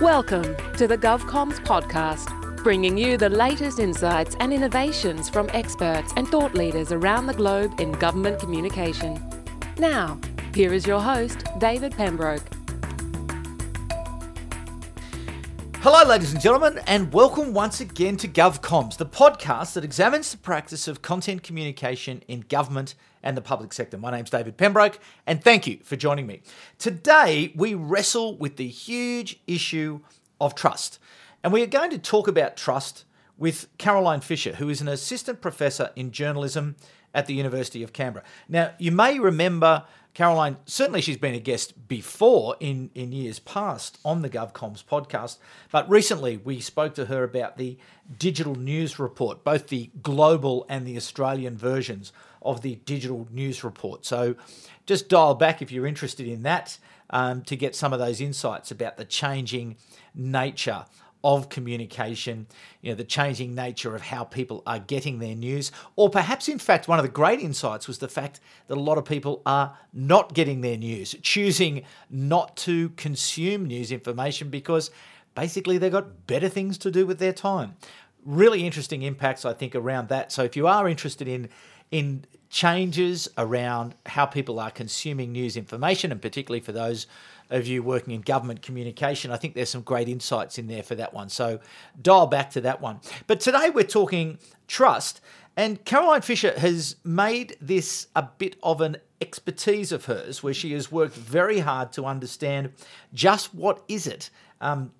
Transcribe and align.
Welcome 0.00 0.56
to 0.76 0.88
the 0.88 0.98
GovComs 0.98 1.60
podcast, 1.64 2.64
bringing 2.64 2.98
you 2.98 3.16
the 3.16 3.28
latest 3.28 3.78
insights 3.78 4.34
and 4.40 4.52
innovations 4.52 5.30
from 5.30 5.48
experts 5.52 6.12
and 6.16 6.26
thought 6.26 6.52
leaders 6.54 6.90
around 6.90 7.28
the 7.28 7.32
globe 7.32 7.78
in 7.78 7.92
government 7.92 8.40
communication. 8.40 9.22
Now, 9.78 10.18
here 10.52 10.74
is 10.74 10.84
your 10.84 11.00
host, 11.00 11.44
David 11.60 11.92
Pembroke. 11.92 12.42
Hello, 15.84 16.02
ladies 16.02 16.32
and 16.32 16.40
gentlemen, 16.40 16.80
and 16.86 17.12
welcome 17.12 17.52
once 17.52 17.78
again 17.78 18.16
to 18.16 18.26
GovComs, 18.26 18.96
the 18.96 19.04
podcast 19.04 19.74
that 19.74 19.84
examines 19.84 20.30
the 20.30 20.38
practice 20.38 20.88
of 20.88 21.02
content 21.02 21.42
communication 21.42 22.22
in 22.26 22.40
government 22.48 22.94
and 23.22 23.36
the 23.36 23.42
public 23.42 23.70
sector. 23.74 23.98
My 23.98 24.10
name's 24.10 24.30
David 24.30 24.56
Pembroke, 24.56 24.98
and 25.26 25.44
thank 25.44 25.66
you 25.66 25.80
for 25.82 25.96
joining 25.96 26.26
me. 26.26 26.40
Today, 26.78 27.52
we 27.54 27.74
wrestle 27.74 28.34
with 28.38 28.56
the 28.56 28.66
huge 28.66 29.40
issue 29.46 30.00
of 30.40 30.54
trust, 30.54 30.98
and 31.42 31.52
we 31.52 31.62
are 31.62 31.66
going 31.66 31.90
to 31.90 31.98
talk 31.98 32.28
about 32.28 32.56
trust 32.56 33.04
with 33.36 33.68
Caroline 33.76 34.22
Fisher, 34.22 34.54
who 34.54 34.70
is 34.70 34.80
an 34.80 34.88
assistant 34.88 35.42
professor 35.42 35.90
in 35.94 36.12
journalism 36.12 36.76
at 37.12 37.26
the 37.26 37.34
University 37.34 37.82
of 37.82 37.92
Canberra. 37.92 38.24
Now, 38.48 38.72
you 38.78 38.90
may 38.90 39.18
remember 39.18 39.84
Caroline, 40.14 40.58
certainly 40.64 41.00
she's 41.00 41.16
been 41.16 41.34
a 41.34 41.40
guest 41.40 41.88
before 41.88 42.56
in, 42.60 42.88
in 42.94 43.10
years 43.10 43.40
past 43.40 43.98
on 44.04 44.22
the 44.22 44.30
GovComs 44.30 44.84
podcast, 44.84 45.38
but 45.72 45.90
recently 45.90 46.36
we 46.36 46.60
spoke 46.60 46.94
to 46.94 47.06
her 47.06 47.24
about 47.24 47.58
the 47.58 47.76
digital 48.16 48.54
news 48.54 49.00
report, 49.00 49.42
both 49.42 49.68
the 49.68 49.90
global 50.02 50.66
and 50.68 50.86
the 50.86 50.96
Australian 50.96 51.56
versions 51.56 52.12
of 52.42 52.62
the 52.62 52.76
digital 52.86 53.26
news 53.32 53.64
report. 53.64 54.06
So 54.06 54.36
just 54.86 55.08
dial 55.08 55.34
back 55.34 55.60
if 55.60 55.72
you're 55.72 55.86
interested 55.86 56.28
in 56.28 56.44
that 56.44 56.78
um, 57.10 57.42
to 57.42 57.56
get 57.56 57.74
some 57.74 57.92
of 57.92 57.98
those 57.98 58.20
insights 58.20 58.70
about 58.70 58.96
the 58.96 59.04
changing 59.04 59.76
nature 60.14 60.84
of 61.24 61.48
communication, 61.48 62.46
you 62.82 62.90
know, 62.90 62.94
the 62.94 63.02
changing 63.02 63.54
nature 63.54 63.96
of 63.96 64.02
how 64.02 64.22
people 64.22 64.62
are 64.66 64.78
getting 64.78 65.18
their 65.18 65.34
news. 65.34 65.72
Or 65.96 66.10
perhaps, 66.10 66.48
in 66.48 66.58
fact, 66.58 66.86
one 66.86 66.98
of 66.98 67.02
the 67.02 67.10
great 67.10 67.40
insights 67.40 67.88
was 67.88 67.98
the 67.98 68.08
fact 68.08 68.40
that 68.68 68.76
a 68.76 68.80
lot 68.80 68.98
of 68.98 69.06
people 69.06 69.40
are 69.46 69.76
not 69.92 70.34
getting 70.34 70.60
their 70.60 70.76
news, 70.76 71.16
choosing 71.22 71.82
not 72.10 72.56
to 72.58 72.90
consume 72.90 73.64
news 73.64 73.90
information 73.90 74.50
because 74.50 74.90
basically 75.34 75.78
they've 75.78 75.90
got 75.90 76.26
better 76.26 76.50
things 76.50 76.76
to 76.78 76.90
do 76.90 77.06
with 77.06 77.18
their 77.18 77.32
time. 77.32 77.74
Really 78.24 78.66
interesting 78.66 79.02
impacts, 79.02 79.46
I 79.46 79.54
think, 79.54 79.74
around 79.74 80.08
that. 80.10 80.30
So 80.30 80.44
if 80.44 80.56
you 80.56 80.66
are 80.66 80.86
interested 80.86 81.26
in 81.26 81.48
in 81.90 82.24
changes 82.50 83.28
around 83.36 83.94
how 84.06 84.26
people 84.26 84.58
are 84.58 84.70
consuming 84.70 85.32
news 85.32 85.56
information, 85.56 86.12
and 86.12 86.20
particularly 86.20 86.60
for 86.60 86.72
those 86.72 87.06
of 87.50 87.66
you 87.66 87.82
working 87.82 88.14
in 88.14 88.20
government 88.20 88.62
communication. 88.62 89.30
I 89.30 89.36
think 89.36 89.54
there's 89.54 89.70
some 89.70 89.82
great 89.82 90.08
insights 90.08 90.58
in 90.58 90.66
there 90.66 90.82
for 90.82 90.94
that 90.94 91.12
one. 91.12 91.28
So 91.28 91.60
dial 92.00 92.26
back 92.26 92.50
to 92.50 92.60
that 92.62 92.80
one. 92.80 93.00
But 93.26 93.40
today 93.40 93.70
we're 93.70 93.84
talking 93.84 94.38
trust. 94.66 95.20
And 95.56 95.84
Caroline 95.84 96.22
Fisher 96.22 96.58
has 96.58 96.96
made 97.04 97.56
this 97.60 98.08
a 98.16 98.22
bit 98.22 98.56
of 98.62 98.80
an 98.80 98.96
expertise 99.20 99.92
of 99.92 100.06
hers, 100.06 100.42
where 100.42 100.54
she 100.54 100.72
has 100.72 100.90
worked 100.90 101.14
very 101.14 101.60
hard 101.60 101.92
to 101.92 102.04
understand 102.04 102.72
just 103.12 103.54
what 103.54 103.82
is 103.88 104.06
it 104.06 104.30
um, 104.60 104.90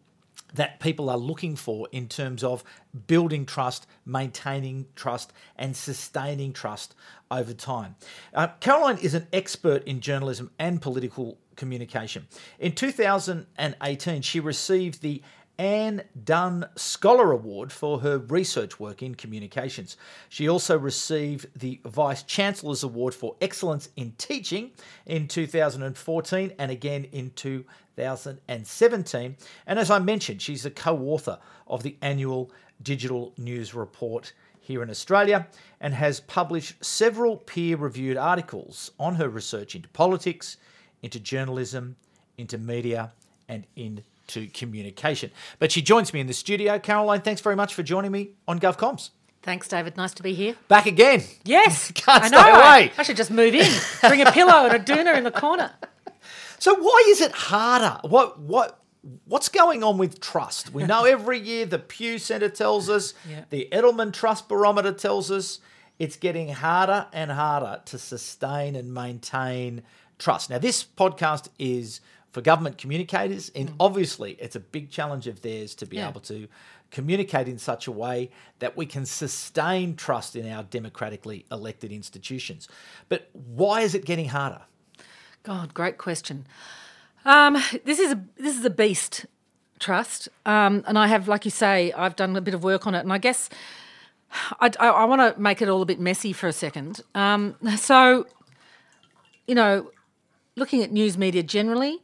that 0.55 0.80
people 0.80 1.10
are 1.10 1.19
looking 1.19 1.56
for 1.56 1.88
in 1.92 2.08
terms 2.08 2.42
of 2.42 2.64
building 3.06 3.44
trust, 3.44 3.86
maintaining 4.06 4.86
trust, 4.94 5.33
and 5.56 5.77
sustaining 5.77 6.52
trust 6.52 6.94
over 7.30 7.52
time. 7.52 7.96
Uh, 8.33 8.48
Caroline 8.61 8.98
is 8.98 9.14
an 9.14 9.27
expert 9.33 9.84
in 9.84 10.00
journalism 10.00 10.50
and 10.58 10.80
political 10.80 11.38
communication. 11.56 12.27
In 12.58 12.72
2018, 12.72 14.22
she 14.22 14.41
received 14.41 15.02
the 15.02 15.22
Anne 15.56 16.02
Dunn 16.24 16.66
Scholar 16.74 17.30
Award 17.30 17.70
for 17.70 18.00
her 18.00 18.18
research 18.18 18.80
work 18.80 19.02
in 19.02 19.14
communications. 19.14 19.96
She 20.29 20.48
also 20.48 20.77
received 20.77 21.46
the 21.58 21.80
Vice 21.84 22.24
Chancellor's 22.24 22.83
Award 22.83 23.14
for 23.14 23.36
Excellence 23.40 23.89
in 23.96 24.12
Teaching 24.18 24.73
in 25.06 25.29
2014 25.29 26.52
and 26.58 26.70
again 26.70 27.05
in 27.12 27.30
2017. 27.96 29.36
And 29.66 29.78
as 29.78 29.90
I 29.90 29.98
mentioned, 29.98 30.42
she's 30.42 30.64
a 30.66 30.70
co 30.70 30.96
author 30.98 31.38
of 31.66 31.82
the 31.82 31.96
annual 32.02 32.50
Digital 32.82 33.32
News 33.36 33.74
Report 33.74 34.32
here 34.60 34.82
in 34.82 34.90
Australia 34.90 35.46
and 35.80 35.94
has 35.94 36.20
published 36.20 36.82
several 36.84 37.36
peer 37.36 37.77
reviewed 37.77 38.16
articles 38.16 38.90
on 38.98 39.16
her 39.16 39.28
research 39.28 39.74
into 39.74 39.88
politics, 39.90 40.56
into 41.02 41.20
journalism, 41.20 41.96
into 42.38 42.58
media, 42.58 43.12
and 43.48 43.66
into 43.77 44.48
communication. 44.55 45.30
But 45.58 45.70
she 45.70 45.82
joins 45.82 46.12
me 46.12 46.20
in 46.20 46.26
the 46.26 46.32
studio. 46.32 46.78
Caroline, 46.78 47.20
thanks 47.20 47.42
very 47.42 47.56
much 47.56 47.74
for 47.74 47.82
joining 47.82 48.11
me 48.11 48.30
on 48.48 48.58
GovComs. 48.58 49.11
Thanks, 49.42 49.68
David. 49.68 49.98
Nice 49.98 50.14
to 50.14 50.22
be 50.22 50.32
here. 50.32 50.56
Back 50.68 50.86
again. 50.86 51.22
Yes. 51.44 51.92
Can't 51.94 52.24
I 52.24 52.28
stay 52.28 52.36
know. 52.36 52.55
away. 52.55 52.92
I 52.96 53.02
should 53.02 53.18
just 53.18 53.30
move 53.30 53.55
in, 53.55 53.70
bring 54.00 54.22
a 54.22 54.32
pillow 54.32 54.66
and 54.66 54.74
a 54.74 54.78
doona 54.78 55.14
in 55.18 55.24
the 55.24 55.30
corner. 55.30 55.70
So 56.64 56.75
why 56.77 57.05
is 57.08 57.20
it 57.20 57.30
harder? 57.33 57.98
What 58.08 58.41
what 58.41 58.80
what's 59.27 59.51
going 59.51 59.85
on 59.85 59.98
with 59.98 60.19
trust? 60.19 60.73
We 60.73 60.85
know 60.85 61.05
every 61.17 61.39
year 61.39 61.67
the 61.67 61.79
Pew 61.79 62.19
Centre 62.19 62.48
tells 62.48 62.89
us, 62.89 63.13
Yeah. 63.29 63.45
the 63.51 63.69
Edelman 63.70 64.14
Trust 64.14 64.48
Barometer 64.48 64.92
tells 64.92 65.30
us 65.30 65.58
it's 65.98 66.17
getting 66.17 66.48
harder 66.48 67.07
and 67.13 67.30
harder 67.30 67.83
to 67.85 67.98
sustain 67.98 68.77
and 68.77 68.95
maintain 68.95 69.83
trust. 70.19 70.48
Now 70.48 70.57
this 70.57 70.83
podcast 70.83 71.51
is 71.58 72.01
for 72.33 72.41
government 72.41 72.79
communicators 72.79 73.51
and 73.55 73.74
obviously 73.79 74.33
it's 74.41 74.57
a 74.57 74.61
big 74.61 74.89
challenge 74.91 75.27
of 75.27 75.42
theirs 75.42 75.74
to 75.74 75.85
be 75.85 75.98
Mm. 75.98 76.01
Yeah. 76.01 76.08
able 76.08 76.20
to 76.23 76.48
communicate 76.91 77.47
in 77.47 77.58
such 77.58 77.86
a 77.89 77.92
way 77.92 78.30
that 78.61 78.74
we 78.74 78.86
can 78.86 79.05
sustain 79.05 79.97
trust 79.97 80.35
in 80.35 80.51
our 80.51 80.63
democratically 80.63 81.45
elected 81.53 81.92
institutions. 81.92 82.69
But 83.11 83.29
why 83.35 83.83
is 83.83 83.95
it 83.95 84.07
getting 84.07 84.30
harder? 84.30 84.63
God, 85.44 85.74
great 85.74 85.98
question. 85.98 86.46
Um, 87.27 87.62
this 87.84 87.98
is 87.98 88.12
a 88.12 88.24
this 88.38 88.56
is 88.58 88.64
a 88.64 88.70
beast 88.70 89.27
trust, 89.78 90.30
um, 90.46 90.82
and 90.86 90.98
I 90.98 91.06
have, 91.06 91.28
like 91.28 91.44
you 91.44 91.50
say, 91.50 91.92
I've 91.92 92.16
done 92.16 92.34
a 92.34 92.40
bit 92.40 92.55
of 92.55 92.64
work 92.64 92.86
on 92.86 92.94
it, 92.94 93.00
and 93.00 93.12
I 93.12 93.18
guess 93.18 93.50
I, 94.58 94.70
I, 94.80 94.88
I 94.88 95.05
want 95.05 95.20
to 95.20 95.40
make 95.40 95.60
it 95.60 95.68
all 95.68 95.82
a 95.82 95.84
bit 95.84 96.00
messy 96.00 96.32
for 96.32 96.48
a 96.48 96.52
second. 96.52 97.02
Um, 97.14 97.56
so, 97.77 98.27
you 99.46 99.55
know, 99.55 99.90
looking 100.56 100.82
at 100.82 100.90
news 100.90 101.18
media 101.18 101.42
generally, 101.42 101.98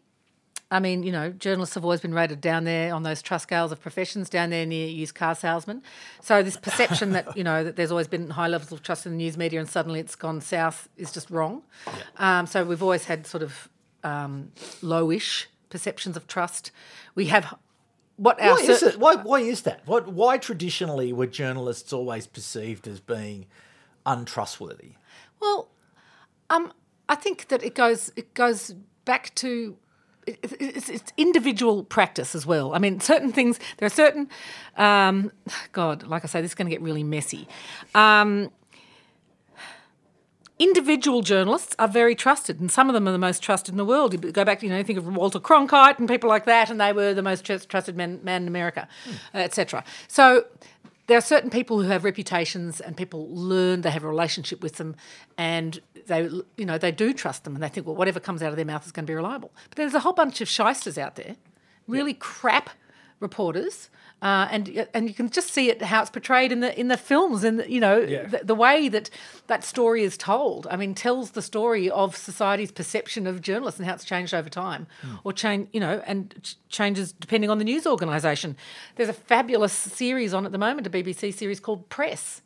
I 0.73 0.79
mean, 0.79 1.03
you 1.03 1.11
know, 1.11 1.31
journalists 1.31 1.75
have 1.75 1.85
always 1.85 2.01
been 2.01 2.15
rated 2.15 2.41
down 2.41 2.65
there 2.65 2.95
on 2.95 3.03
those 3.03 3.23
trust 3.23 3.45
scales 3.45 3.73
of 3.73 3.81
professions, 3.81 4.29
down 4.29 4.51
there 4.51 4.65
near 4.65 4.87
used 4.87 5.17
car 5.17 5.35
salesmen. 5.35 5.83
So 6.23 6.43
this 6.43 6.57
perception 6.57 7.11
that 7.13 7.37
you 7.37 7.43
know 7.43 7.65
that 7.65 7.77
there's 7.77 7.91
always 7.91 8.09
been 8.09 8.31
high 8.31 8.47
levels 8.47 8.71
of 8.71 8.83
trust 8.83 9.05
in 9.05 9.13
the 9.13 9.19
news 9.19 9.37
media 9.37 9.59
and 9.59 9.69
suddenly 9.69 9.99
it's 9.99 10.15
gone 10.15 10.41
south 10.41 10.89
is 10.97 11.11
just 11.11 11.31
wrong. 11.31 11.63
Um, 12.19 12.47
so 12.47 12.65
we've 12.65 12.83
always 12.83 13.07
had 13.07 13.27
sort 13.27 13.43
of 13.43 13.69
um, 14.05 14.53
lowish 14.81 15.47
perceptions 15.71 16.17
of 16.17 16.27
trust. 16.27 16.71
We 17.15 17.27
have 17.27 17.55
what 18.17 18.41
our 18.41 18.55
Why 18.57 18.61
is 18.63 18.83
it? 18.83 18.99
Why, 18.99 19.17
why 19.17 19.41
is 19.41 19.63
that? 19.63 19.81
What, 19.87 20.09
why 20.09 20.37
traditionally 20.37 21.13
were 21.13 21.27
journalists 21.27 21.93
always 21.93 22.27
perceived 22.27 22.87
as 22.87 23.01
being 23.01 23.47
untrustworthy? 24.05 24.93
Well, 25.41 25.69
um, 26.51 26.73
I 27.09 27.15
think 27.15 27.49
that 27.49 27.63
it 27.63 27.75
goes 27.75 28.13
it 28.17 28.35
goes 28.35 28.75
back 29.05 29.35
to 29.37 29.77
it's, 30.27 30.89
it's 30.89 31.13
individual 31.17 31.85
practice 31.85 32.35
as 32.35 32.47
well. 32.47 32.75
I 32.75 32.79
mean, 32.79 33.01
certain 33.01 33.33
things 33.33 33.59
there 33.79 33.87
are 33.87 33.91
certain. 33.91 34.29
Um, 34.77 35.33
God, 35.73 36.07
like 36.07 36.25
I 36.25 36.29
say, 36.29 36.41
this 36.41 36.53
is 36.53 36.55
going 36.55 36.69
to 36.69 36.71
get 36.71 36.83
really 36.83 37.05
messy. 37.05 37.49
Um, 37.95 38.51
individual 40.59 41.23
journalists 41.23 41.75
are 41.79 41.89
very 41.89 42.15
trusted, 42.15 42.61
and 42.61 42.71
some 42.71 42.89
of 42.89 42.95
them 42.95 43.09
are 43.09 43.13
the 43.13 43.19
most 43.19 43.43
trusted 43.43 43.73
in 43.73 43.79
the 43.79 43.85
world. 43.85 44.13
You 44.13 44.19
go 44.19 44.45
back, 44.45 44.61
to, 44.61 44.67
you 44.67 44.73
know, 44.73 44.83
think 44.83 44.99
of 44.99 45.17
Walter 45.17 45.41
Cronkite 45.41 45.99
and 45.99 46.09
people 46.09 46.29
like 46.29 46.45
that, 46.45 46.71
and 46.71 46.81
they 46.81 46.93
were 46.93 47.15
the 47.15 47.23
most 47.23 47.45
trusted 47.45 47.97
man, 47.97 48.21
man 48.23 48.43
in 48.43 48.49
America, 48.49 48.87
etc. 49.35 49.83
So 50.07 50.45
there 51.11 51.19
are 51.19 51.23
certain 51.23 51.51
people 51.51 51.83
who 51.83 51.89
have 51.89 52.05
reputations, 52.05 52.81
and 52.81 52.97
people 52.97 53.27
learn 53.35 53.81
they 53.81 53.91
have 53.91 54.05
a 54.05 54.09
relationship 54.09 54.63
with 54.63 54.77
them, 54.77 54.95
and 55.37 55.81
they, 56.07 56.23
you 56.57 56.65
know, 56.65 56.79
they 56.79 56.93
do 56.93 57.13
trust 57.13 57.43
them, 57.43 57.57
and 57.57 57.63
they 57.65 57.69
think, 57.69 57.85
well, 57.85 57.97
whatever 57.97 58.21
comes 58.21 58.45
out 58.45 58.51
of 58.51 58.57
their 58.57 58.65
mouth 58.65 58.87
is 58.87 58.93
going 58.93 59.07
to 59.07 59.11
be 59.11 59.17
reliable. 59.17 59.53
But 59.71 59.77
there's 59.77 59.95
a 59.95 59.99
whole 59.99 60.13
bunch 60.13 60.41
of 60.41 60.49
shysters 60.49 60.97
out 60.97 61.17
there, 61.17 61.35
really 61.89 62.15
crap 62.15 62.71
reporters. 63.19 63.91
Uh, 64.23 64.47
and 64.51 64.87
and 64.93 65.09
you 65.09 65.15
can 65.15 65.31
just 65.31 65.49
see 65.51 65.71
it 65.71 65.81
how 65.81 66.03
it's 66.03 66.11
portrayed 66.11 66.53
in 66.53 66.61
the 66.61 66.79
in 66.79 66.89
the 66.89 66.97
films 66.99 67.43
and 67.43 67.65
you 67.67 67.81
know 67.81 68.05
the, 68.27 68.41
the 68.45 68.55
way 68.55 68.87
that 68.89 69.09
that 69.47 69.65
story 69.65 70.03
is 70.03 70.19
told. 70.19 70.67
I 70.71 70.77
mean, 70.77 70.95
tells 70.95 71.31
the 71.31 71.41
story 71.41 71.89
of 71.89 72.15
society's 72.15 72.71
perception 72.71 73.27
of 73.27 73.41
journalists 73.41 73.81
and 73.81 73.89
how 73.89 73.95
it's 73.95 74.05
changed 74.05 74.35
over 74.35 74.51
time, 74.51 74.87
or 75.25 75.33
change 75.33 75.69
you 75.73 75.81
know, 75.81 76.03
and 76.07 76.35
ch- 76.43 76.57
changes 76.69 77.13
depending 77.13 77.49
on 77.49 77.57
the 77.57 77.65
news 77.65 77.87
organisation. 77.87 78.57
There's 78.97 79.09
a 79.09 79.15
fabulous 79.15 79.73
series 79.73 80.35
on 80.35 80.45
at 80.45 80.53
the 80.53 80.59
moment, 80.59 80.87
a 80.87 80.91
BBC 80.91 81.33
series 81.33 81.59
called 81.59 81.89
Press. 81.89 82.43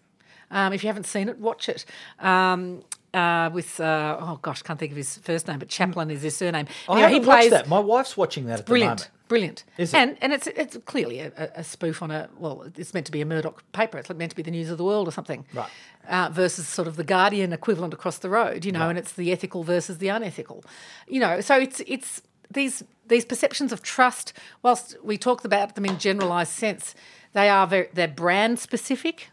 Um, 0.53 0.73
if 0.73 0.85
you 0.85 0.88
haven't 0.88 1.06
seen 1.06 1.29
it, 1.29 1.38
watch 1.38 1.69
it. 1.69 1.85
Um, 2.21 2.82
uh, 3.12 3.50
with 3.53 3.81
uh, 3.81 4.17
oh 4.21 4.38
gosh, 4.43 4.62
can't 4.62 4.79
think 4.79 4.93
of 4.93 4.97
his 4.97 5.17
first 5.19 5.49
name, 5.49 5.59
but 5.59 5.69
Chaplin 5.69 6.11
is 6.11 6.23
his 6.23 6.37
surname. 6.37 6.67
I 6.88 6.93
Anyway, 6.93 7.12
haven't 7.15 7.26
watched 7.26 7.50
that. 7.50 7.69
My 7.69 7.81
wife's 7.81 8.17
watching 8.17 8.47
that 8.47 8.61
at 8.61 8.67
brilliant. 8.67 9.11
Brilliant. 9.29 9.65
And 9.79 10.19
and 10.21 10.32
it's 10.32 10.47
it's 10.49 10.76
clearly 10.85 11.21
a, 11.21 11.32
a- 11.55 11.65
spoof 11.65 12.03
on 12.03 12.11
a 12.11 12.29
well, 12.37 12.67
it's 12.76 12.93
meant 12.93 13.06
to 13.06 13.12
be 13.12 13.23
a 13.23 13.25
Murdoch 13.25 13.62
paper. 13.73 13.97
It's 13.99 14.11
meant 14.11 14.31
to 14.31 14.37
be 14.37 14.43
the 14.43 14.50
news 14.50 14.71
of 14.71 14.76
the 14.76 14.85
world 14.85 15.09
or 15.09 15.12
something. 15.12 15.47
Right. 15.55 15.71
Uh, 16.06 16.29
versus 16.31 16.69
sort 16.69 16.87
of 16.87 16.97
the 16.97 17.05
Guardian 17.05 17.53
equivalent 17.53 17.94
across 17.94 18.19
the 18.19 18.29
road, 18.29 18.67
you 18.67 18.73
know, 18.73 18.91
and 18.91 18.99
it's 18.99 19.12
the 19.12 19.32
ethical 19.32 19.65
versus 19.65 19.97
the 19.99 20.09
unethical, 20.09 20.62
you 21.09 21.21
know. 21.21 21.41
So 21.41 21.59
it's 21.59 21.81
it's 21.87 22.21
these 22.50 22.85
these 23.06 23.25
perceptions 23.25 23.73
of 23.73 23.82
trust. 23.82 24.35
Whilst 24.62 24.97
we 25.03 25.17
talk 25.17 25.44
about 25.44 25.75
them 25.75 25.87
in 25.87 25.99
generalised 25.99 26.53
sense, 26.53 26.94
they 27.32 27.49
are 27.49 27.67
very 27.67 27.88
they're 27.94 28.09
brand 28.09 28.59
specific. 28.59 29.31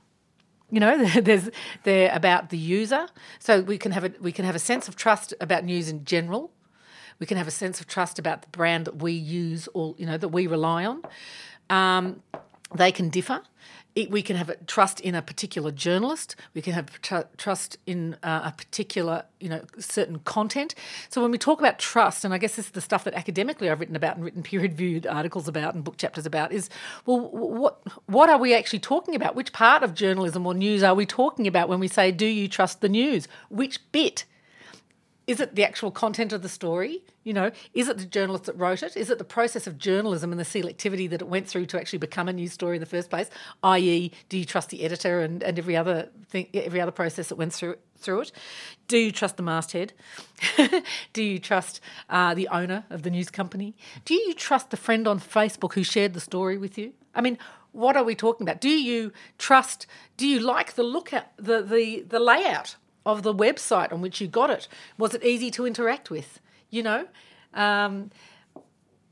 You 0.69 0.79
know, 0.79 1.05
there's 1.21 1.49
they're 1.83 2.15
about 2.15 2.49
the 2.49 2.57
user. 2.57 3.07
So 3.39 3.61
we 3.61 3.77
can 3.77 3.91
have 3.91 4.05
a 4.05 4.13
we 4.21 4.31
can 4.31 4.45
have 4.45 4.55
a 4.55 4.59
sense 4.59 4.87
of 4.87 4.95
trust 4.95 5.33
about 5.41 5.65
news 5.65 5.89
in 5.89 6.05
general. 6.05 6.51
We 7.21 7.27
can 7.27 7.37
have 7.37 7.47
a 7.47 7.51
sense 7.51 7.79
of 7.79 7.87
trust 7.87 8.17
about 8.17 8.41
the 8.41 8.49
brand 8.49 8.85
that 8.85 8.97
we 8.97 9.11
use 9.13 9.69
or 9.75 9.93
you 9.97 10.07
know 10.07 10.17
that 10.17 10.29
we 10.29 10.47
rely 10.47 10.83
on. 10.85 11.03
Um, 11.69 12.23
they 12.75 12.91
can 12.91 13.09
differ. 13.09 13.43
It, 13.93 14.09
we 14.09 14.21
can 14.21 14.37
have 14.37 14.49
a 14.49 14.55
trust 14.55 15.01
in 15.01 15.15
a 15.15 15.21
particular 15.21 15.69
journalist. 15.69 16.35
We 16.53 16.61
can 16.61 16.73
have 16.73 17.01
tr- 17.01 17.29
trust 17.37 17.77
in 17.85 18.15
uh, 18.23 18.41
a 18.45 18.53
particular, 18.57 19.25
you 19.39 19.49
know, 19.49 19.61
certain 19.77 20.19
content. 20.19 20.73
So 21.09 21.21
when 21.21 21.29
we 21.29 21.37
talk 21.37 21.59
about 21.59 21.77
trust, 21.77 22.23
and 22.23 22.33
I 22.33 22.37
guess 22.37 22.55
this 22.55 22.67
is 22.67 22.71
the 22.71 22.81
stuff 22.81 23.03
that 23.03 23.13
academically 23.13 23.69
I've 23.69 23.81
written 23.81 23.97
about 23.97 24.15
and 24.15 24.23
written 24.23 24.43
peer-reviewed 24.43 25.05
articles 25.05 25.49
about 25.49 25.75
and 25.75 25.83
book 25.83 25.97
chapters 25.97 26.25
about, 26.25 26.51
is 26.51 26.69
well, 27.05 27.19
what 27.29 27.81
what 28.07 28.29
are 28.29 28.39
we 28.39 28.55
actually 28.55 28.79
talking 28.79 29.13
about? 29.13 29.35
Which 29.35 29.53
part 29.53 29.83
of 29.83 29.93
journalism 29.93 30.47
or 30.47 30.53
news 30.53 30.81
are 30.81 30.95
we 30.95 31.05
talking 31.05 31.45
about 31.45 31.69
when 31.69 31.79
we 31.79 31.89
say, 31.89 32.11
do 32.11 32.25
you 32.25 32.47
trust 32.47 32.81
the 32.81 32.89
news? 32.89 33.27
Which 33.49 33.79
bit? 33.91 34.25
Is 35.27 35.39
it 35.39 35.55
the 35.55 35.63
actual 35.63 35.91
content 35.91 36.33
of 36.33 36.41
the 36.41 36.49
story? 36.49 37.03
You 37.23 37.33
know, 37.33 37.51
is 37.73 37.87
it 37.87 37.97
the 37.97 38.05
journalist 38.05 38.45
that 38.45 38.57
wrote 38.57 38.81
it? 38.81 38.97
Is 38.97 39.09
it 39.09 39.19
the 39.19 39.23
process 39.23 39.67
of 39.67 39.77
journalism 39.77 40.31
and 40.31 40.39
the 40.39 40.43
selectivity 40.43 41.09
that 41.09 41.21
it 41.21 41.27
went 41.27 41.47
through 41.47 41.67
to 41.67 41.79
actually 41.79 41.99
become 41.99 42.27
a 42.27 42.33
news 42.33 42.53
story 42.53 42.77
in 42.77 42.79
the 42.79 42.87
first 42.87 43.09
place? 43.09 43.29
I.e., 43.63 44.11
do 44.29 44.37
you 44.37 44.45
trust 44.45 44.69
the 44.69 44.83
editor 44.83 45.21
and, 45.21 45.43
and 45.43 45.59
every 45.59 45.77
other 45.77 46.09
thing, 46.29 46.47
every 46.53 46.81
other 46.81 46.91
process 46.91 47.29
that 47.29 47.35
went 47.35 47.53
through 47.53 47.75
through 47.97 48.21
it? 48.21 48.31
Do 48.87 48.97
you 48.97 49.11
trust 49.11 49.37
the 49.37 49.43
masthead? 49.43 49.93
do 51.13 51.23
you 51.23 51.37
trust 51.37 51.81
uh, 52.09 52.33
the 52.33 52.47
owner 52.47 52.85
of 52.89 53.03
the 53.03 53.11
news 53.11 53.29
company? 53.29 53.75
Do 54.05 54.15
you 54.15 54.33
trust 54.33 54.71
the 54.71 54.77
friend 54.77 55.07
on 55.07 55.19
Facebook 55.19 55.73
who 55.73 55.83
shared 55.83 56.13
the 56.13 56.19
story 56.19 56.57
with 56.57 56.79
you? 56.79 56.93
I 57.13 57.21
mean, 57.21 57.37
what 57.71 57.95
are 57.95 58.03
we 58.03 58.15
talking 58.15 58.45
about? 58.45 58.59
Do 58.59 58.69
you 58.69 59.13
trust? 59.37 59.85
Do 60.17 60.27
you 60.27 60.39
like 60.39 60.73
the 60.73 60.83
look 60.83 61.13
at 61.13 61.31
the 61.37 61.61
the 61.61 62.01
the 62.01 62.19
layout 62.19 62.75
of 63.05 63.23
the 63.23 63.33
website 63.33 63.91
on 63.91 64.01
which 64.01 64.21
you 64.21 64.27
got 64.27 64.49
it? 64.49 64.67
Was 64.97 65.13
it 65.13 65.23
easy 65.23 65.51
to 65.51 65.65
interact 65.65 66.09
with? 66.09 66.39
You 66.69 66.83
know, 66.83 67.07
um, 67.53 68.11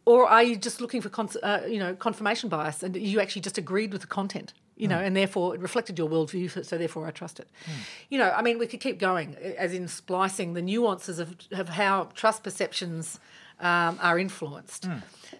or 0.05 0.27
are 0.27 0.43
you 0.43 0.55
just 0.55 0.79
looking 0.81 1.01
for 1.01 1.09
cons- 1.09 1.37
uh, 1.43 1.65
you 1.67 1.79
know 1.79 1.93
confirmation 1.95 2.49
bias 2.49 2.83
and 2.83 2.95
you 2.95 3.19
actually 3.19 3.41
just 3.41 3.57
agreed 3.57 3.91
with 3.91 4.01
the 4.01 4.07
content? 4.07 4.53
You 4.77 4.87
know, 4.87 4.97
and 4.97 5.13
therefore 5.13 5.55
it 5.55 5.59
reflected 5.61 5.97
your 5.97 6.09
worldview, 6.09 6.65
so 6.65 6.77
therefore 6.77 7.05
I 7.05 7.11
trust 7.11 7.41
it. 7.41 7.49
You 8.07 8.17
know, 8.17 8.31
I 8.31 8.41
mean, 8.41 8.57
we 8.59 8.65
could 8.65 8.79
keep 8.79 8.97
going, 8.97 9.35
as 9.35 9.73
in 9.73 9.89
splicing 9.89 10.53
the 10.53 10.61
nuances 10.61 11.19
of, 11.19 11.35
of 11.51 11.67
how 11.67 12.05
trust 12.15 12.43
perceptions 12.43 13.19
um, 13.59 13.99
are 14.01 14.17
influenced. 14.17 14.87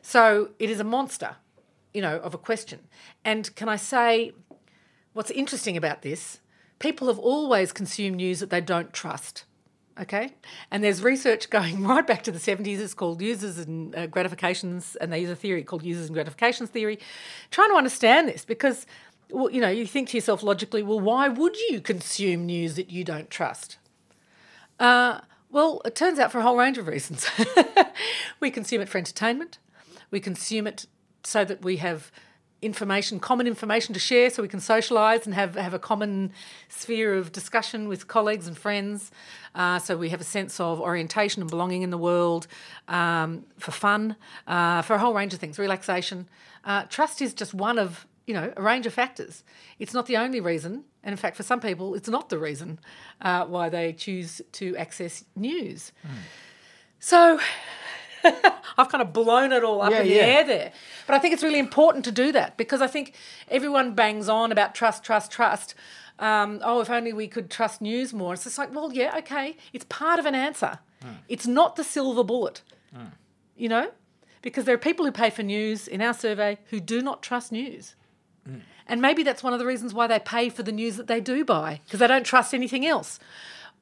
So 0.02 0.50
it 0.60 0.70
is 0.70 0.82
a 0.82 0.84
monster, 0.84 1.38
you 1.94 2.02
know, 2.02 2.18
of 2.18 2.34
a 2.34 2.38
question. 2.38 2.80
And 3.24 3.56
can 3.56 3.70
I 3.70 3.78
say, 3.78 4.34
what's 5.14 5.32
interesting 5.32 5.78
about 5.78 6.02
this? 6.02 6.42
People 6.80 7.08
have 7.08 7.20
always 7.20 7.72
consumed 7.72 8.18
news 8.18 8.40
that 8.40 8.50
they 8.50 8.62
don't 8.62 8.92
trust. 8.94 9.46
Okay, 10.00 10.34
and 10.72 10.82
there's 10.82 11.04
research 11.04 11.50
going 11.50 11.84
right 11.86 12.08
back 12.08 12.24
to 12.24 12.32
the 12.32 12.40
70s. 12.40 12.80
It's 12.80 12.94
called 12.94 13.22
users 13.22 13.58
and 13.60 13.94
uh, 13.94 14.08
gratifications, 14.08 14.96
and 14.96 15.12
they 15.12 15.20
use 15.20 15.30
a 15.30 15.36
theory 15.36 15.62
called 15.62 15.84
users 15.84 16.06
and 16.06 16.14
gratifications 16.14 16.70
theory, 16.70 17.00
trying 17.52 17.70
to 17.70 17.76
understand 17.76 18.30
this 18.30 18.46
because, 18.46 18.86
well, 19.30 19.52
you 19.52 19.60
know, 19.60 19.68
you 19.68 19.86
think 19.86 20.08
to 20.10 20.18
yourself 20.18 20.42
logically, 20.42 20.82
well, 20.84 21.02
why 21.02 21.28
would 21.28 21.58
you 21.70 21.82
consume 21.82 22.46
news 22.46 22.76
that 22.76 22.90
you 22.90 23.04
don't 23.04 23.30
trust? 23.30 23.78
Uh, 24.80 25.20
well, 25.52 25.82
it 25.84 25.96
turns 25.96 26.18
out 26.18 26.32
for 26.32 26.40
a 26.40 26.44
whole 26.44 26.58
range 26.58 26.78
of 26.78 26.88
reasons. 26.88 27.30
we 28.40 28.50
consume 28.50 28.82
it 28.82 28.88
for 28.88 29.00
entertainment. 29.00 29.58
We 30.12 30.22
consume 30.22 30.66
it 30.66 30.86
so 31.24 31.44
that 31.44 31.62
we 31.62 31.78
have 31.78 32.12
information, 32.62 33.20
common 33.20 33.48
information 33.48 33.94
to 33.94 34.00
share, 34.00 34.30
so 34.30 34.42
we 34.42 34.50
can 34.50 34.60
socialise 34.60 35.26
and 35.26 35.34
have, 35.34 35.56
have 35.56 35.74
a 35.74 35.80
common 35.80 36.32
sphere 36.68 37.16
of 37.16 37.32
discussion 37.32 37.88
with 37.88 38.08
colleagues 38.08 38.48
and 38.48 38.58
friends. 38.58 39.12
Uh, 39.56 39.80
so 39.80 39.98
we 39.98 40.10
have 40.10 40.22
a 40.22 40.26
sense 40.26 40.60
of 40.60 40.80
orientation 40.80 41.42
and 41.42 41.50
belonging 41.50 41.82
in 41.82 41.90
the 41.90 41.98
world, 41.98 42.48
um, 42.88 43.46
for 43.58 43.72
fun, 43.72 44.16
uh, 44.48 44.82
for 44.82 44.94
a 44.94 45.00
whole 45.00 45.14
range 45.14 45.34
of 45.34 45.40
things, 45.40 45.58
relaxation. 45.58 46.28
Uh, 46.66 46.84
trust 46.90 47.22
is 47.22 47.34
just 47.34 47.54
one 47.54 47.80
of 47.80 48.06
you 48.28 48.34
know 48.34 48.54
a 48.56 48.62
range 48.62 48.86
of 48.86 48.94
factors. 48.94 49.44
It's 49.80 49.94
not 49.94 50.06
the 50.06 50.18
only 50.18 50.40
reason, 50.40 50.84
and 51.04 51.14
in 51.14 51.18
fact, 51.18 51.36
for 51.36 51.44
some 51.44 51.60
people, 51.60 51.96
it's 51.96 52.10
not 52.10 52.30
the 52.30 52.38
reason 52.38 52.80
uh, 53.22 53.46
why 53.46 53.70
they 53.70 53.94
choose 53.94 54.42
to 54.54 54.76
access 54.78 55.24
news. 55.36 55.92
So 57.00 57.40
I've 58.78 58.90
kind 58.90 59.02
of 59.02 59.14
blown 59.14 59.52
it 59.52 59.64
all 59.64 59.82
up 59.82 59.92
Yeah, 59.92 60.02
in 60.02 60.08
the 60.08 60.14
yeah. 60.14 60.22
air 60.22 60.44
there. 60.46 60.72
But 61.08 61.16
I 61.16 61.20
think 61.20 61.34
it's 61.34 61.44
really 61.44 61.60
important 61.60 62.06
to 62.06 62.12
do 62.12 62.32
that 62.32 62.58
because 62.58 62.82
I 62.82 62.88
think 62.88 63.14
everyone 63.50 63.94
bangs 63.94 64.30
on 64.30 64.52
about 64.52 64.76
trust, 64.76 65.04
trust, 65.04 65.32
trust. 65.32 65.76
Um, 66.20 66.60
oh, 66.64 66.82
if 66.82 66.90
only 66.90 67.14
we 67.14 67.28
could 67.28 67.50
trust 67.50 67.82
news 67.82 68.14
more. 68.14 68.34
It's 68.34 68.44
just 68.44 68.58
like, 68.58 68.74
well, 68.74 68.92
yeah, 68.94 69.18
okay. 69.20 69.56
It's 69.74 69.86
part 69.86 70.20
of 70.20 70.26
an 70.26 70.36
answer. 70.36 70.80
Hmm. 71.02 71.14
It's 71.30 71.48
not 71.48 71.76
the 71.78 71.84
silver 71.84 72.24
bullet, 72.24 72.62
hmm. 72.94 73.06
you 73.56 73.70
know? 73.70 73.92
Because 74.42 74.66
there 74.66 74.76
are 74.76 74.80
people 74.80 75.06
who 75.06 75.12
pay 75.12 75.30
for 75.30 75.44
news 75.44 75.88
in 75.88 76.02
our 76.02 76.14
survey 76.14 76.58
who 76.70 76.80
do 76.80 77.02
not 77.02 77.22
trust 77.24 77.52
news. 77.52 77.96
Hmm. 78.46 78.60
And 78.88 79.02
maybe 79.02 79.24
that's 79.24 79.44
one 79.44 79.54
of 79.54 79.60
the 79.60 79.66
reasons 79.66 79.94
why 79.94 80.08
they 80.08 80.20
pay 80.20 80.50
for 80.50 80.64
the 80.64 80.72
news 80.72 80.98
that 80.98 81.08
they 81.08 81.22
do 81.22 81.46
buy 81.46 81.80
because 81.86 82.00
they 82.00 82.08
don't 82.08 82.26
trust 82.26 82.54
anything 82.54 82.86
else. 82.86 83.20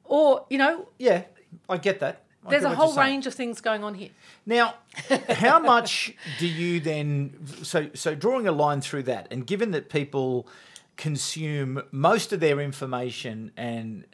Or, 0.04 0.46
you 0.48 0.58
know, 0.58 0.88
Yeah, 0.98 1.22
I 1.68 1.78
get 1.78 1.98
that. 2.00 2.24
There's 2.50 2.64
a 2.64 2.74
whole 2.74 2.94
range 2.94 3.26
of 3.26 3.34
things 3.34 3.60
going 3.60 3.84
on 3.84 3.94
here. 3.94 4.10
Now, 4.46 4.74
how 5.28 5.58
much 5.58 6.14
do 6.38 6.46
you 6.46 6.80
then 6.80 7.38
so 7.62 7.88
so 7.94 8.14
drawing 8.14 8.46
a 8.46 8.52
line 8.52 8.80
through 8.80 9.04
that 9.04 9.28
and 9.30 9.46
given 9.46 9.70
that 9.72 9.88
people 9.88 10.48
consume 10.96 11.82
most 11.92 12.32
of 12.32 12.40
their 12.40 12.60
information 12.60 13.52
and 13.56 14.04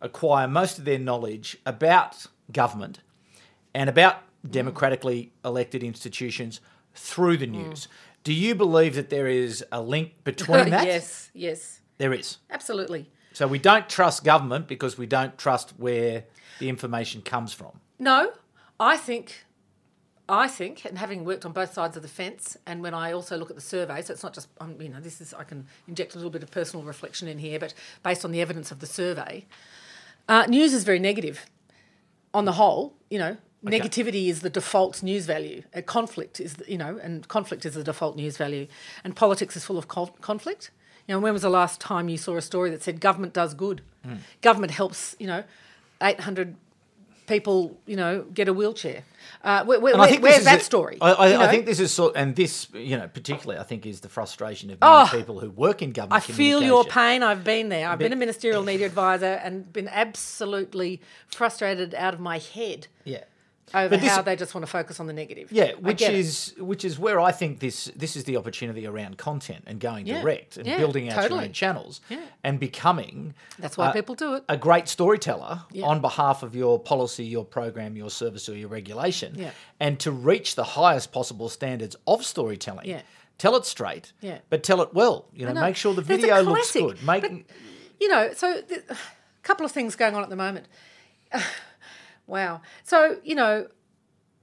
acquire 0.00 0.48
most 0.48 0.78
of 0.78 0.84
their 0.84 0.98
knowledge 0.98 1.58
about 1.66 2.26
government 2.50 3.00
and 3.74 3.88
about 3.88 4.16
mm. 4.46 4.50
democratically 4.50 5.32
elected 5.44 5.82
institutions 5.82 6.60
through 6.94 7.36
the 7.36 7.46
mm. 7.46 7.52
news. 7.52 7.88
Do 8.24 8.32
you 8.32 8.54
believe 8.54 8.94
that 8.96 9.10
there 9.10 9.28
is 9.28 9.64
a 9.70 9.80
link 9.80 10.24
between 10.24 10.70
that? 10.70 10.86
yes, 10.86 11.30
yes, 11.34 11.80
There 11.98 12.12
is. 12.12 12.38
absolutely. 12.50 13.10
So 13.32 13.46
we 13.46 13.58
don't 13.58 13.88
trust 13.88 14.24
government 14.24 14.66
because 14.66 14.98
we 14.98 15.06
don't 15.06 15.36
trust 15.38 15.74
where 15.78 16.24
the 16.58 16.68
information 16.68 17.22
comes 17.22 17.52
from. 17.52 17.80
No, 17.98 18.32
I 18.78 18.96
think, 18.96 19.44
I 20.28 20.48
think, 20.48 20.84
and 20.84 20.98
having 20.98 21.24
worked 21.24 21.44
on 21.44 21.52
both 21.52 21.72
sides 21.72 21.96
of 21.96 22.02
the 22.02 22.08
fence, 22.08 22.56
and 22.66 22.82
when 22.82 22.94
I 22.94 23.12
also 23.12 23.36
look 23.36 23.50
at 23.50 23.56
the 23.56 23.62
survey, 23.62 24.02
so 24.02 24.12
it's 24.12 24.22
not 24.22 24.34
just, 24.34 24.48
um, 24.60 24.80
you 24.80 24.88
know, 24.88 25.00
this 25.00 25.20
is 25.20 25.32
I 25.34 25.44
can 25.44 25.66
inject 25.86 26.14
a 26.14 26.18
little 26.18 26.30
bit 26.30 26.42
of 26.42 26.50
personal 26.50 26.84
reflection 26.84 27.28
in 27.28 27.38
here, 27.38 27.58
but 27.58 27.74
based 28.02 28.24
on 28.24 28.32
the 28.32 28.40
evidence 28.40 28.70
of 28.70 28.80
the 28.80 28.86
survey, 28.86 29.46
uh, 30.28 30.46
news 30.46 30.72
is 30.72 30.84
very 30.84 30.98
negative 30.98 31.46
on 32.32 32.44
the 32.44 32.52
whole. 32.52 32.94
You 33.10 33.18
know, 33.18 33.36
negativity 33.64 34.28
is 34.28 34.40
the 34.40 34.50
default 34.50 35.02
news 35.02 35.26
value. 35.26 35.62
Uh, 35.74 35.82
conflict 35.82 36.40
is, 36.40 36.56
you 36.66 36.78
know, 36.78 36.98
and 37.02 37.26
conflict 37.28 37.66
is 37.66 37.74
the 37.74 37.84
default 37.84 38.16
news 38.16 38.36
value, 38.36 38.66
and 39.04 39.14
politics 39.14 39.56
is 39.56 39.64
full 39.64 39.78
of 39.78 39.88
conflict. 39.88 40.70
You 41.06 41.14
know, 41.14 41.20
when 41.20 41.32
was 41.32 41.42
the 41.42 41.50
last 41.50 41.80
time 41.80 42.08
you 42.08 42.16
saw 42.18 42.36
a 42.36 42.42
story 42.42 42.70
that 42.70 42.82
said 42.82 43.00
government 43.00 43.32
does 43.32 43.54
good, 43.54 43.82
government 44.42 44.72
helps, 44.72 45.16
you 45.18 45.26
know, 45.26 45.44
eight 46.02 46.20
hundred 46.20 46.56
people, 47.26 47.78
you 47.86 47.94
know, 47.96 48.22
get 48.34 48.48
a 48.48 48.52
wheelchair. 48.52 49.04
Uh, 49.44 49.64
where, 49.64 49.78
where, 49.78 49.92
And 49.92 50.02
I 50.02 50.08
think 50.08 50.20
this 50.22 50.32
where's 50.32 50.44
that 50.44 50.60
a- 50.60 50.64
story? 50.64 50.98
I, 51.00 51.12
I, 51.12 51.26
you 51.28 51.34
know? 51.34 51.40
I 51.44 51.48
think 51.48 51.64
this 51.64 51.78
is 51.78 51.92
sort, 51.92 52.14
and 52.16 52.34
this, 52.34 52.66
you 52.74 52.96
know, 52.96 53.06
particularly, 53.06 53.60
I 53.60 53.62
think 53.62 53.86
is 53.86 54.00
the 54.00 54.08
frustration 54.08 54.68
of 54.70 54.80
many 54.80 54.92
Oh, 54.92 55.08
people 55.12 55.38
who 55.38 55.48
work 55.50 55.80
in 55.80 55.92
government. 55.92 56.28
I 56.28 56.32
feel 56.32 56.60
your 56.62 56.84
pain. 56.84 57.22
I've 57.22 57.44
been 57.44 57.68
there. 57.68 57.88
I've 57.88 58.00
been 58.00 58.12
a 58.12 58.16
ministerial 58.16 58.64
media 58.64 58.86
advisor 58.86 59.26
and 59.44 59.72
been 59.72 59.86
absolutely 59.88 61.00
frustrated 61.28 61.94
out 61.94 62.14
of 62.14 62.20
my 62.20 62.38
head 62.38 62.88
Yeah, 63.04 63.22
over 63.74 63.88
But 63.90 64.00
this- 64.00 64.10
how 64.10 64.22
they 64.22 64.36
just 64.36 64.54
want 64.54 64.64
to 64.66 64.70
focus 64.70 65.00
on 65.00 65.06
the 65.06 65.12
negative. 65.12 65.52
yeah, 65.52 65.72
which 65.74 65.98
get 65.98 66.12
it. 66.14 66.18
is 66.20 66.54
which 66.58 66.84
is 66.84 66.98
where 66.98 67.20
I 67.20 67.32
think 67.32 67.60
this 67.60 67.90
this 67.96 68.16
is 68.16 68.24
the 68.24 68.36
opportunity 68.36 68.86
around 68.86 69.18
content 69.18 69.64
and 69.66 69.78
going 69.80 70.06
Yeah, 70.06 70.20
direct 70.22 70.56
and 70.56 70.66
yeah, 70.66 70.76
building 70.78 71.08
out 71.08 71.30
your 71.30 71.40
own 71.40 71.52
channels 71.52 72.00
Yeah. 72.08 72.20
and 72.42 72.58
becoming 72.60 73.34
That's 73.58 73.76
why 73.76 73.86
uh, 73.88 73.92
people 73.92 74.14
do 74.14 74.34
it. 74.34 74.44
a 74.48 74.56
great 74.56 74.88
storyteller 74.88 75.62
on 75.82 76.00
behalf 76.00 76.42
of 76.42 76.54
your 76.56 76.78
policy, 76.78 77.24
your 77.24 77.44
program, 77.44 77.96
your 77.96 78.10
service, 78.10 78.48
or 78.48 78.56
your 78.56 78.68
regulation, 78.68 79.34
Yeah. 79.36 79.50
and 79.78 79.98
to 80.00 80.10
reach 80.10 80.54
the 80.54 80.64
highest 80.64 81.12
possible 81.12 81.48
standards 81.48 81.96
of 82.06 82.24
storytelling. 82.24 82.86
Yeah. 82.88 83.02
Tell 83.38 83.56
it 83.56 83.64
straight, 83.64 84.12
Yeah. 84.20 84.38
but 84.50 84.62
tell 84.62 84.82
it 84.82 84.92
well. 84.92 85.26
You 85.32 85.46
know, 85.46 85.52
know. 85.52 85.62
make 85.62 85.76
sure 85.76 85.94
the 85.94 86.02
video 86.02 86.42
looks 86.42 86.72
good. 86.72 87.02
Make 87.02 87.22
but- 87.22 87.32
you 87.98 88.08
know, 88.08 88.32
so 88.34 88.62
a 88.90 88.96
couple 89.42 89.64
of 89.64 89.72
things 89.72 89.94
going 89.96 90.14
on 90.14 90.22
at 90.22 90.28
the 90.30 90.36
moment. 90.36 90.66
Wow. 92.30 92.62
So, 92.84 93.18
you 93.22 93.34
know, 93.34 93.68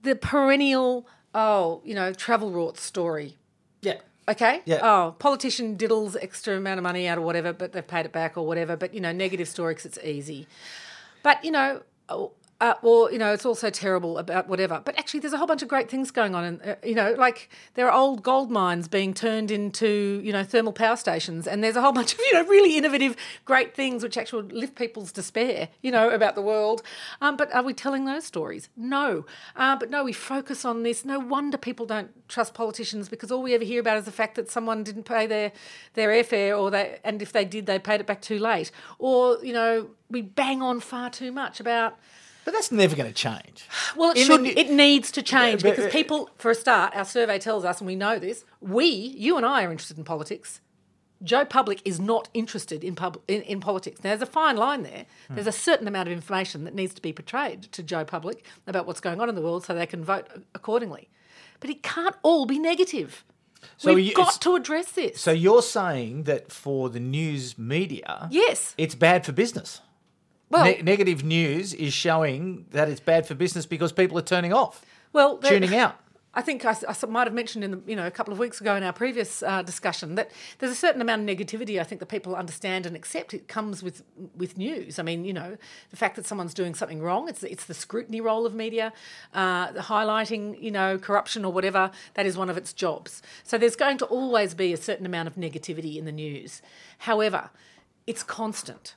the 0.04 0.16
perennial 0.16 1.08
oh, 1.38 1.82
you 1.86 1.94
know, 1.94 2.12
travel 2.12 2.52
rort's 2.52 2.82
story. 2.82 3.38
Yeah. 3.82 4.00
Okay. 4.28 4.62
Yeah. 4.66 4.80
Oh, 4.82 5.16
politician 5.20 5.78
diddles 5.78 6.18
extra 6.22 6.58
amount 6.58 6.80
of 6.80 6.84
money 6.84 7.08
out 7.08 7.18
or 7.18 7.22
whatever, 7.22 7.54
but 7.54 7.72
they've 7.72 7.88
paid 7.88 8.06
it 8.06 8.12
back 8.12 8.36
or 8.38 8.46
whatever. 8.46 8.76
But 8.76 8.94
you 8.94 9.00
know, 9.00 9.12
negative 9.12 9.48
story 9.48 9.74
because 9.74 9.86
it's 9.86 10.00
easy. 10.04 10.48
But 11.24 11.46
you 11.46 11.52
know, 11.52 11.82
uh, 12.60 12.74
or 12.82 13.12
you 13.12 13.20
know, 13.20 13.34
it's 13.34 13.46
also 13.46 13.70
terrible 13.70 14.18
about 14.18 14.48
whatever. 14.48 14.82
But 14.84 14.98
actually, 14.98 15.20
there's 15.20 15.34
a 15.34 15.38
whole 15.38 15.46
bunch 15.46 15.62
of 15.62 15.68
great 15.68 15.92
things 15.92 16.10
going 16.10 16.34
on, 16.34 16.44
and 16.44 16.62
uh, 16.64 16.76
you 16.84 16.96
know, 16.96 17.14
like 17.14 17.50
there 17.76 17.88
are 17.88 17.96
old 17.96 18.24
gold 18.24 18.50
mines 18.50 18.88
being 18.88 19.14
turned 19.14 19.52
into 19.52 20.20
you 20.24 20.34
know 20.34 20.44
thermal 20.44 20.74
power 20.74 20.96
stations, 20.96 21.48
and 21.48 21.64
there's 21.64 21.76
a 21.76 21.82
whole 21.82 21.92
bunch 21.92 22.14
of 22.14 22.20
you 22.26 22.34
know 22.34 22.44
really 22.46 22.76
innovative, 22.76 23.16
great 23.46 23.76
things 23.76 24.02
which 24.02 24.18
actually 24.18 24.52
lift 24.54 24.76
people's 24.76 25.12
despair, 25.12 25.70
you 25.82 25.92
know, 25.92 26.10
about 26.10 26.34
the 26.34 26.42
world. 26.42 26.82
Um, 27.22 27.38
but 27.38 27.54
are 27.54 27.62
we 27.62 27.74
telling 27.76 28.06
those 28.06 28.24
stories? 28.24 28.70
No. 28.76 29.26
Uh, 29.56 29.76
but 29.76 29.92
no, 29.92 30.04
we 30.04 30.14
focus 30.14 30.66
on 30.66 30.82
this. 30.82 31.06
No 31.06 31.20
wonder 31.20 31.58
people 31.58 31.86
don't 31.86 32.10
trust 32.28 32.56
politicians 32.56 33.08
because 33.08 33.32
all 33.32 33.44
we 33.44 33.54
ever 33.54 33.64
hear 33.64 33.80
about 33.82 33.98
is 33.98 34.06
the 34.06 34.12
fact 34.12 34.34
that 34.34 34.50
someone 34.50 34.84
didn't 34.84 35.04
pay 35.04 35.28
their 35.28 35.52
their 35.94 36.10
airfare, 36.10 36.60
or 36.60 36.72
they 36.72 36.98
and 37.04 37.22
if 37.22 37.32
they 37.34 37.46
did, 37.46 37.68
they 37.68 37.78
paid 37.78 38.00
it 38.00 38.08
back 38.08 38.22
too 38.22 38.40
late, 38.40 38.72
or 38.98 39.38
you 39.46 39.54
know, 39.54 39.90
we 40.10 40.24
bang 40.24 40.64
on 40.64 40.80
far 40.80 41.12
too 41.12 41.32
much 41.32 41.60
about. 41.60 42.00
But 42.48 42.54
that's 42.54 42.72
never 42.72 42.96
going 42.96 43.10
to 43.10 43.14
change. 43.14 43.68
Well, 43.98 44.12
it 44.12 44.20
should. 44.20 44.46
it 44.46 44.72
needs 44.72 45.12
to 45.12 45.22
change 45.22 45.64
but- 45.64 45.76
because 45.76 45.92
people, 45.92 46.30
for 46.38 46.50
a 46.50 46.56
start, 46.56 46.96
our 46.96 47.04
survey 47.04 47.40
tells 47.40 47.66
us, 47.66 47.82
and 47.82 47.88
we 47.88 47.98
know 47.98 48.20
this. 48.20 48.46
We, 48.62 48.86
you 48.86 49.36
and 49.36 49.46
I, 49.46 49.66
are 49.66 49.70
interested 49.70 49.98
in 49.98 50.06
politics. 50.06 50.62
Joe 51.22 51.44
Public 51.44 51.82
is 51.84 52.00
not 52.00 52.30
interested 52.34 52.86
in, 52.86 52.96
pub, 52.96 53.20
in, 53.28 53.42
in 53.42 53.60
politics. 53.60 54.02
Now, 54.02 54.12
there's 54.12 54.22
a 54.22 54.26
fine 54.26 54.56
line 54.56 54.84
there. 54.84 55.08
Hmm. 55.28 55.36
There's 55.36 55.48
a 55.48 55.52
certain 55.52 55.90
amount 55.90 56.08
of 56.08 56.14
information 56.14 56.64
that 56.64 56.74
needs 56.74 56.94
to 56.94 57.02
be 57.02 57.12
portrayed 57.12 57.64
to 57.64 57.84
Joe 57.84 58.06
Public 58.06 58.46
about 58.66 58.88
what's 58.88 59.02
going 59.02 59.20
on 59.20 59.28
in 59.28 59.36
the 59.36 59.42
world 59.42 59.66
so 59.66 59.74
they 59.74 59.86
can 59.86 60.02
vote 60.02 60.28
accordingly. 60.56 61.10
But 61.60 61.70
it 61.70 61.84
can't 61.84 62.16
all 62.24 62.46
be 62.46 62.60
negative. 62.60 63.26
So 63.76 63.94
We've 63.94 64.06
you- 64.06 64.14
got 64.16 64.40
to 64.40 64.56
address 64.56 64.94
this. 64.94 65.20
So 65.20 65.32
you're 65.32 65.62
saying 65.62 66.24
that 66.24 66.54
for 66.54 66.90
the 66.90 67.02
news 67.02 67.58
media, 67.58 68.30
yes. 68.32 68.74
it's 68.78 68.96
bad 68.96 69.26
for 69.26 69.34
business. 69.34 69.82
Well, 70.50 70.64
Ne- 70.64 70.82
negative 70.82 71.24
news 71.24 71.74
is 71.74 71.94
showing 71.94 72.66
that 72.72 72.90
it's 72.90 73.02
bad 73.02 73.26
for 73.26 73.36
business 73.36 73.66
because 73.66 73.92
people 73.92 74.18
are 74.18 74.24
turning 74.24 74.54
off, 74.54 74.86
well, 75.14 75.38
tuning 75.38 75.76
out. 75.76 76.00
I 76.38 76.42
think 76.42 76.64
I, 76.66 76.76
I 76.88 77.06
might 77.08 77.26
have 77.26 77.34
mentioned 77.34 77.64
in 77.64 77.72
the, 77.72 77.82
you 77.88 77.96
know 77.96 78.06
a 78.06 78.12
couple 78.12 78.32
of 78.32 78.38
weeks 78.38 78.62
ago 78.62 78.76
in 78.76 78.84
our 78.84 78.94
previous 78.94 79.42
uh, 79.42 79.64
discussion 79.64 80.14
that 80.16 80.30
there's 80.60 80.72
a 80.72 80.76
certain 80.76 81.02
amount 81.02 81.28
of 81.28 81.36
negativity 81.36 81.80
I 81.82 81.84
think 81.84 81.98
that 82.00 82.10
people 82.10 82.36
understand 82.36 82.86
and 82.86 82.96
accept. 82.96 83.34
It 83.34 83.48
comes 83.48 83.82
with 83.82 84.04
with 84.36 84.56
news. 84.56 85.00
I 85.00 85.04
mean, 85.04 85.26
you 85.26 85.34
know, 85.34 85.58
the 85.90 85.96
fact 85.98 86.16
that 86.16 86.28
someone's 86.28 86.54
doing 86.54 86.76
something 86.76 87.02
wrong. 87.02 87.28
It's 87.28 87.42
it's 87.44 87.66
the 87.66 87.74
scrutiny 87.74 88.22
role 88.22 88.46
of 88.46 88.54
media, 88.54 88.94
uh, 89.34 89.72
the 89.72 89.80
highlighting 89.80 90.62
you 90.62 90.70
know 90.70 91.00
corruption 91.00 91.44
or 91.44 91.52
whatever. 91.52 91.90
That 92.14 92.28
is 92.28 92.38
one 92.38 92.52
of 92.52 92.58
its 92.58 92.72
jobs. 92.72 93.24
So 93.44 93.58
there's 93.58 93.76
going 93.76 93.98
to 93.98 94.06
always 94.06 94.54
be 94.54 94.74
a 94.74 94.78
certain 94.78 95.08
amount 95.08 95.28
of 95.28 95.36
negativity 95.38 95.98
in 95.98 96.06
the 96.06 96.12
news. 96.12 96.62
However, 97.00 97.50
it's 98.06 98.22
constant, 98.22 98.94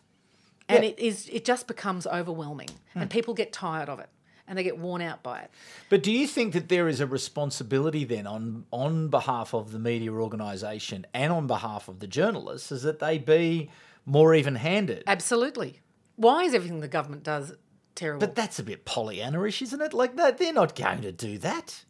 and 0.71 0.85
Yeah. 0.85 0.91
it 0.91 0.99
is 0.99 1.29
it 1.33 1.45
just 1.45 1.67
becomes 1.67 2.07
overwhelming, 2.07 2.71
and 2.95 3.11
people 3.11 3.35
get 3.35 3.53
tired 3.53 3.89
of 3.89 3.99
it. 4.01 4.09
And 4.49 4.59
they 4.59 4.65
get 4.65 4.79
worn 4.79 5.01
out 5.01 5.23
by 5.23 5.43
it. 5.43 5.51
But 5.91 6.03
do 6.03 6.11
you 6.11 6.27
think 6.27 6.55
that 6.55 6.69
there 6.69 6.89
is 6.89 6.99
a 6.99 7.07
responsibility 7.07 8.05
then 8.05 8.27
on 8.27 8.65
on 8.73 9.07
behalf 9.09 9.55
of 9.55 9.71
the 9.71 9.79
media 9.79 10.11
organisation 10.13 11.07
and 11.15 11.33
on 11.33 11.47
behalf 11.47 11.87
of 11.87 12.01
the 12.01 12.09
journalists 12.09 12.73
is 12.73 12.83
that 12.83 12.99
they 12.99 13.17
be 13.19 13.71
more 14.05 14.35
even-handed? 14.35 15.05
Absolutely. 15.07 15.79
Why 16.17 16.43
is 16.43 16.53
everything 16.53 16.81
the 16.81 16.89
government 16.89 17.23
does 17.23 17.53
terrible? 17.95 18.27
But 18.27 18.35
that's 18.35 18.59
a 18.59 18.65
bit 18.65 18.85
Pollyanna-ish, 18.85 19.63
isn't 19.63 19.81
it? 19.81 19.95
Like 19.95 20.17
that, 20.17 20.39
they're 20.39 20.53
not 20.53 20.75
going 20.75 21.03
to 21.03 21.13
do 21.13 21.39
that, 21.39 21.85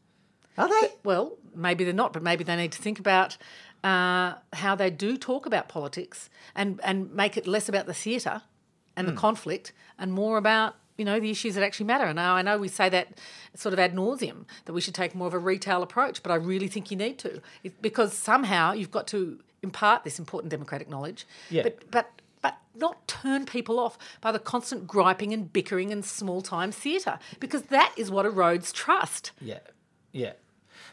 are 0.59 0.69
they? 0.69 0.89
well, 1.03 1.39
maybe 1.55 1.85
they're 1.85 1.95
not, 1.95 2.13
but 2.13 2.23
maybe 2.23 2.45
they 2.45 2.57
need 2.57 2.73
to 2.73 2.83
think 2.83 2.99
about 3.01 3.39
uh, 3.83 4.35
how 4.53 4.75
they 4.75 4.91
do 4.91 5.17
talk 5.17 5.47
about 5.47 5.71
politics 5.71 6.29
and, 6.55 6.79
and 6.85 7.11
make 7.15 7.39
it 7.39 7.47
less 7.47 7.71
about 7.71 7.87
the 7.87 7.95
theatre 7.95 8.43
and 8.97 9.07
Hmm. 9.09 9.15
the 9.15 9.21
conflict 9.21 9.73
and 9.99 10.13
more 10.13 10.37
about 10.39 10.77
you 10.99 11.05
know 11.07 11.19
the 11.19 11.31
issues 11.31 11.55
that 11.55 11.65
actually 11.65 11.87
matter. 11.87 12.13
Now 12.13 12.35
I 12.35 12.43
know 12.43 12.59
we 12.59 12.69
say 12.69 12.89
that 12.91 13.19
sort 13.55 13.73
of 13.73 13.79
ad 13.79 13.95
nauseum 13.95 14.45
that 14.67 14.75
we 14.75 14.81
should 14.83 14.95
take 14.95 15.15
more 15.15 15.27
of 15.29 15.35
a 15.35 15.39
retail 15.39 15.83
approach, 15.83 16.23
but 16.23 16.31
I 16.31 16.35
really 16.35 16.69
think 16.69 16.91
you 16.91 16.97
need 16.97 17.19
to 17.21 17.41
it, 17.65 17.81
because 17.81 18.13
somehow 18.13 18.73
you've 18.73 18.91
got 18.91 19.07
to 19.09 19.41
impart 19.63 20.05
this 20.05 20.19
important 20.19 20.51
democratic 20.51 20.89
knowledge. 20.91 21.27
Yeah. 21.49 21.63
But 21.63 21.91
but 21.91 22.11
but 22.43 22.59
not 22.75 23.07
turn 23.09 23.47
people 23.47 23.79
off 23.79 23.97
by 24.21 24.31
the 24.33 24.39
constant 24.39 24.87
griping 24.87 25.33
and 25.33 25.51
bickering 25.51 25.91
and 25.91 26.05
small 26.05 26.43
time 26.43 26.71
theatre 26.73 27.19
because 27.39 27.63
that 27.65 27.93
is 27.97 28.11
what 28.11 28.27
erodes 28.27 28.73
trust. 28.73 29.33
Yeah, 29.41 29.61
yeah. 30.13 30.33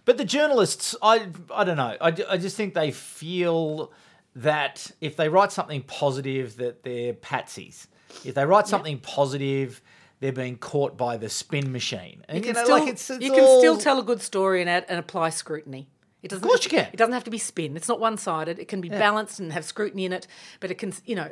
But 0.06 0.18
the 0.18 0.26
journalists, 0.26 0.96
I, 1.02 1.28
I 1.54 1.66
don't 1.66 1.76
know. 1.78 1.98
I, 2.00 2.14
I 2.30 2.38
just 2.38 2.56
think 2.56 2.74
they 2.74 2.92
feel 2.92 3.92
that 4.38 4.92
if 5.02 5.16
they 5.16 5.30
write 5.30 5.52
something 5.52 5.82
positive, 5.82 6.58
that 6.58 6.84
they're 6.84 7.14
patsies. 7.14 7.88
If 8.24 8.36
they 8.36 8.46
write 8.46 8.68
something 8.68 9.00
positive, 9.00 9.82
they're 10.20 10.32
being 10.32 10.58
caught 10.58 10.96
by 10.96 11.18
the 11.18 11.30
spin 11.30 11.72
machine. 11.72 12.24
And 12.28 12.38
you, 12.38 12.44
can 12.44 12.54
know, 12.54 12.64
still, 12.64 12.80
like 12.80 12.88
it's, 12.88 13.10
it's 13.10 13.24
you 13.24 13.32
can 13.32 13.60
still 13.60 13.78
tell 13.78 14.00
a 14.00 14.04
good 14.04 14.22
story 14.22 14.62
and 14.62 14.70
and 14.70 15.00
apply 15.00 15.30
scrutiny. 15.30 15.88
It 16.22 16.30
doesn't. 16.30 16.44
Of 16.44 16.50
course 16.50 16.64
you 16.64 16.70
can. 16.70 16.88
It 16.94 16.98
doesn't 16.98 17.14
have 17.14 17.24
to 17.26 17.32
be 17.32 17.38
spin. 17.38 17.76
It's 17.76 17.88
not 17.88 18.00
one-sided. 18.00 18.60
It 18.60 18.68
can 18.68 18.82
be 18.82 18.90
balanced 18.90 19.40
and 19.40 19.54
have 19.54 19.66
scrutiny 19.66 20.06
in 20.06 20.14
it, 20.14 20.28
but 20.60 20.72
it 20.72 20.76
can, 20.76 20.94
you 21.06 21.16
know, 21.16 21.32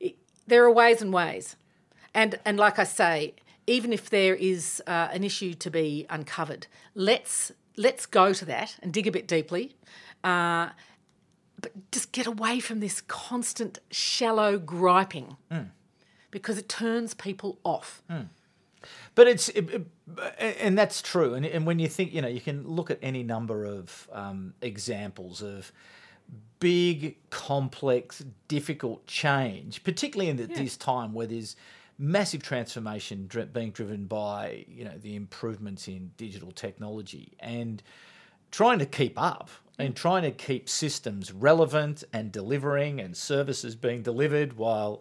it, 0.00 0.16
there 0.46 0.64
are 0.64 0.72
ways 0.72 1.02
and 1.02 1.12
ways, 1.12 1.56
and 2.14 2.38
and 2.44 2.58
like 2.58 2.78
I 2.78 2.84
say, 2.84 3.34
even 3.66 3.92
if 3.92 4.10
there 4.10 4.34
is 4.34 4.82
uh, 4.86 5.08
an 5.12 5.24
issue 5.24 5.54
to 5.54 5.70
be 5.70 6.06
uncovered, 6.10 6.66
let's 6.94 7.52
let's 7.76 8.04
go 8.06 8.32
to 8.34 8.44
that 8.44 8.76
and 8.82 8.92
dig 8.92 9.06
a 9.06 9.12
bit 9.12 9.26
deeply. 9.26 9.76
Uh, 10.22 10.70
but 11.60 11.72
just 11.90 12.12
get 12.12 12.26
away 12.26 12.60
from 12.60 12.80
this 12.80 13.00
constant 13.02 13.78
shallow 13.90 14.58
griping 14.58 15.36
because 16.30 16.58
it 16.58 16.68
turns 16.68 17.14
people 17.14 17.58
off. 17.64 18.02
But 19.14 19.26
it's, 19.26 19.48
it, 19.50 19.68
it- 19.70 19.86
and 20.60 20.78
that's 20.78 21.02
true. 21.02 21.34
And, 21.34 21.44
and 21.44 21.66
when 21.66 21.78
you 21.80 21.88
think, 21.88 22.14
you 22.14 22.22
know, 22.22 22.28
you 22.28 22.40
can 22.40 22.66
look 22.66 22.90
at 22.90 22.98
any 23.02 23.22
number 23.22 23.64
of 23.64 24.08
um, 24.12 24.54
examples 24.62 25.42
of 25.42 25.72
big, 26.60 27.16
complex, 27.30 28.24
difficult 28.48 29.06
change, 29.06 29.82
particularly 29.84 30.30
in 30.30 30.36
the, 30.36 30.46
this 30.46 30.76
time 30.76 31.12
where 31.12 31.26
there's 31.26 31.56
massive 31.98 32.42
transformation 32.42 33.26
dri- 33.26 33.44
being 33.46 33.70
driven 33.70 34.06
by, 34.06 34.64
you 34.68 34.84
know, 34.84 34.96
the 34.96 35.14
improvements 35.16 35.88
in 35.88 36.10
digital 36.16 36.52
technology 36.52 37.32
and 37.40 37.82
trying 38.50 38.78
to 38.78 38.86
keep 38.86 39.20
up 39.20 39.50
and 39.78 39.94
trying 39.94 40.22
to 40.22 40.30
keep 40.30 40.68
systems 40.68 41.32
relevant 41.32 42.02
and 42.12 42.32
delivering 42.32 43.00
and 43.00 43.16
services 43.16 43.76
being 43.76 44.02
delivered 44.02 44.54
while 44.54 45.00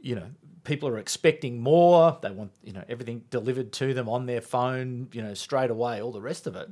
you 0.00 0.14
know 0.14 0.26
people 0.64 0.88
are 0.88 0.98
expecting 0.98 1.60
more 1.60 2.18
they 2.22 2.30
want 2.30 2.50
you 2.64 2.72
know 2.72 2.84
everything 2.88 3.22
delivered 3.30 3.72
to 3.72 3.94
them 3.94 4.08
on 4.08 4.26
their 4.26 4.40
phone 4.40 5.08
you 5.12 5.22
know 5.22 5.34
straight 5.34 5.70
away 5.70 6.02
all 6.02 6.12
the 6.12 6.20
rest 6.20 6.46
of 6.46 6.56
it. 6.56 6.68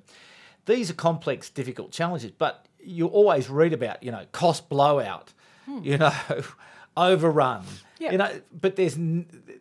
These 0.67 0.91
are 0.91 0.95
complex 0.95 1.49
difficult 1.49 1.93
challenges 1.93 2.33
but 2.33 2.67
you 2.81 3.07
always 3.07 3.49
read 3.49 3.73
about 3.73 4.03
you 4.03 4.11
know 4.11 4.27
cost 4.33 4.69
blowout 4.69 5.33
hmm. 5.65 5.79
you 5.83 5.99
know 5.99 6.13
overrun 6.97 7.65
Yeah. 7.99 8.13
you 8.13 8.19
know 8.19 8.41
but 8.53 8.77
there's 8.77 8.97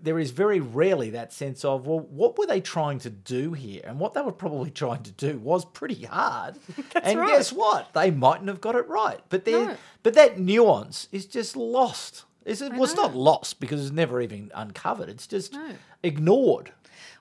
there 0.01 0.19
is 0.19 0.31
very 0.31 0.59
rarely 0.59 1.09
that 1.11 1.31
sense 1.33 1.63
of 1.65 1.87
well 1.87 1.99
what 1.99 2.37
were 2.37 2.45
they 2.45 2.61
trying 2.61 2.99
to 2.99 3.09
do 3.09 3.53
here 3.53 3.81
and 3.85 3.99
what 3.99 4.13
they 4.13 4.21
were 4.21 4.31
probably 4.31 4.69
trying 4.83 5.03
to 5.03 5.11
do 5.11 5.37
was 5.39 5.65
pretty 5.65 6.03
hard 6.05 6.55
and 7.03 7.19
right. 7.19 7.27
guess 7.29 7.51
what 7.53 7.93
they 7.93 8.11
mightn't 8.11 8.47
have 8.49 8.61
got 8.61 8.75
it 8.75 8.87
right 8.87 9.19
but 9.29 9.45
there 9.45 9.65
No. 9.67 9.77
but 10.03 10.13
that 10.15 10.37
nuance 10.39 11.07
is 11.11 11.25
just 11.25 11.55
lost 11.55 12.25
is 12.45 12.61
it 12.61 12.71
well 12.73 12.83
it's 12.83 12.95
not 12.95 13.15
lost 13.15 13.59
because 13.59 13.81
it's 13.81 13.93
never 13.93 14.19
even 14.21 14.51
uncovered 14.53 15.09
it's 15.09 15.27
just 15.27 15.53
No. 15.53 15.71
ignored 16.03 16.71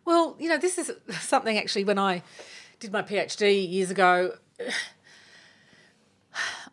Well, 0.05 0.37
you 0.41 0.49
know, 0.49 0.59
this 0.59 0.79
is 0.79 0.91
something 1.21 1.57
actually 1.57 1.85
when 1.85 1.97
I 1.99 2.23
did 2.81 2.91
my 2.91 3.03
PhD 3.03 3.71
years 3.71 3.89
ago. 3.93 4.35